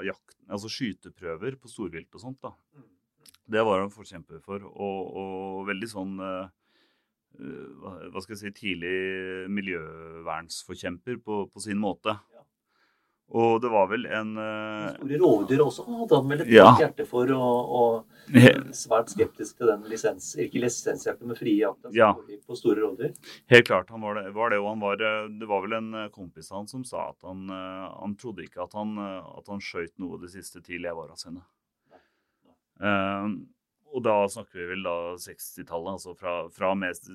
[0.06, 2.40] jakt, altså skyteprøver på storvilt og sånt.
[2.42, 2.50] da.
[2.74, 2.90] Mm.
[3.44, 4.64] Det var han forkjemper for.
[4.72, 6.46] Og, og veldig sånn uh,
[7.34, 8.94] hva skal jeg si, tidlig
[9.52, 12.16] miljøvernsforkjemper på, på sin måte.
[13.34, 16.66] Og det var vel en uh, Store rovdyr også hadde han vel et ja.
[16.78, 22.12] hjerte for, og, og svært skeptisk til den lisens, ikke lisensjakten, men frie jakta ja.
[22.14, 23.16] på store rovdyr.
[23.50, 24.28] Helt klart, han var det.
[24.36, 25.00] Var det, og han var,
[25.40, 28.76] det var vel en kompis av han som sa at han, han trodde ikke at
[28.76, 31.42] han, at han skøyt noe de siste ti leveåra sine.
[32.82, 33.34] Uh,
[33.94, 37.06] og da snakker vi vel da 60-tallet, altså fra, fra mest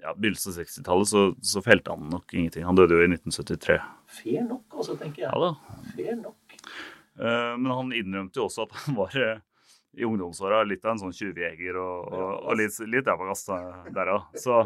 [0.00, 2.64] ja, begynnelsen av 60-tallet så, så, felte han nok ingenting.
[2.68, 3.78] Han døde jo i 1973.
[4.20, 5.30] Fair nok, altså, tenker jeg.
[5.32, 5.80] Ja da.
[5.96, 6.58] Fair nok.
[7.20, 9.42] Eh, men han innrømte jo også at han var eh,
[9.98, 13.48] i ungdomsåra litt av en sånn tjuvjeger og, og, og litt, litt rævagass
[13.90, 14.38] der òg.
[14.38, 14.62] Så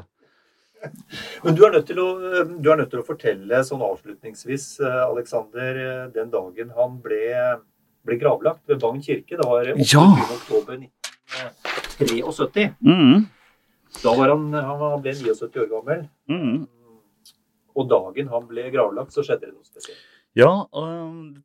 [1.45, 2.09] Men du er, nødt til å,
[2.45, 7.23] du er nødt til å fortelle sånn avslutningsvis, eh, Aleksander, eh, den dagen han ble,
[8.05, 9.39] ble gravlagt ved Bagn kirke.
[9.41, 9.95] Det var 28.
[9.95, 10.05] Ja.
[10.37, 12.69] oktober 1973.
[12.81, 13.25] mm,
[14.03, 16.07] Da var han, han ble 79 år gammel.
[16.31, 16.63] mm.
[17.75, 19.99] Og dagen han ble gravlagt, så skjedde det noe spesielt.
[20.39, 21.41] Ja, og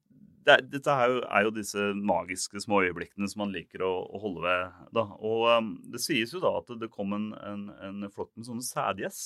[0.45, 4.21] det, dette er jo, er jo disse magiske små øyeblikkene som man liker å, å
[4.21, 4.75] holde ved.
[4.93, 5.07] Da.
[5.25, 8.65] Og um, det sies jo da at det kom en, en, en flokk med sånne
[8.65, 9.23] sædgjess.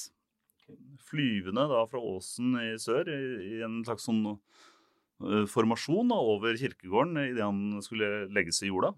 [1.10, 3.20] Flyvende da fra åsen i sør i,
[3.52, 4.24] i en slags sånn
[5.52, 8.94] formasjon da, over kirkegården idet han skulle legges i jorda.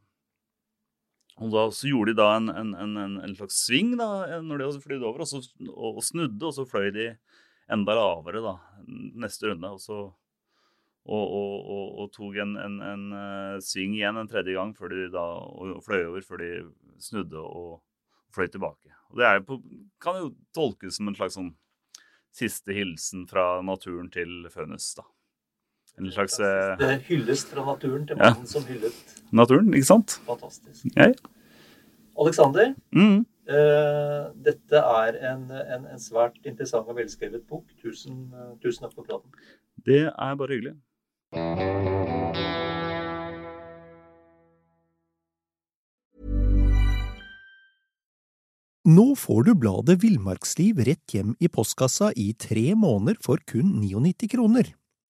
[1.43, 4.68] Og da så gjorde de da en, en, en, en, slags sving da, når de
[4.70, 7.09] hadde flydd over, og, så, og, og snudde, og så fløy de
[7.72, 8.53] enda lavere da,
[9.20, 9.74] neste runde.
[9.76, 9.99] Og så
[11.05, 11.34] og,
[12.01, 16.24] og, tok en, eh, sving igjen en tredje gang før de da og fløy over,
[16.26, 16.49] før de
[17.03, 17.84] snudde og
[18.34, 18.89] fløy tilbake.
[19.11, 19.59] Og det på,
[20.01, 21.53] kan jo tolkes som en slags sånn
[22.36, 25.05] siste hilsen fra naturen til Fønhus, da.
[25.98, 28.32] En slags eh, Det er hyllest fra naturen til Ja.
[28.34, 28.93] mannen som hyllet.
[29.32, 30.20] naturen, ikke sant?
[30.28, 30.86] Fantastisk.
[30.96, 31.12] Ja.
[32.20, 33.26] Aleksander, Mm.
[33.50, 37.66] uh, dette er en, en, en svært interessant og velskrevet bok.
[37.84, 39.30] Tusen, uh, tusen takk for praten.
[39.86, 40.76] Det er bare hyggelig.
[48.86, 54.30] Nå får du bladet Villmarksliv rett hjem i postkassa i tre måneder for kun 99
[54.36, 54.70] kroner.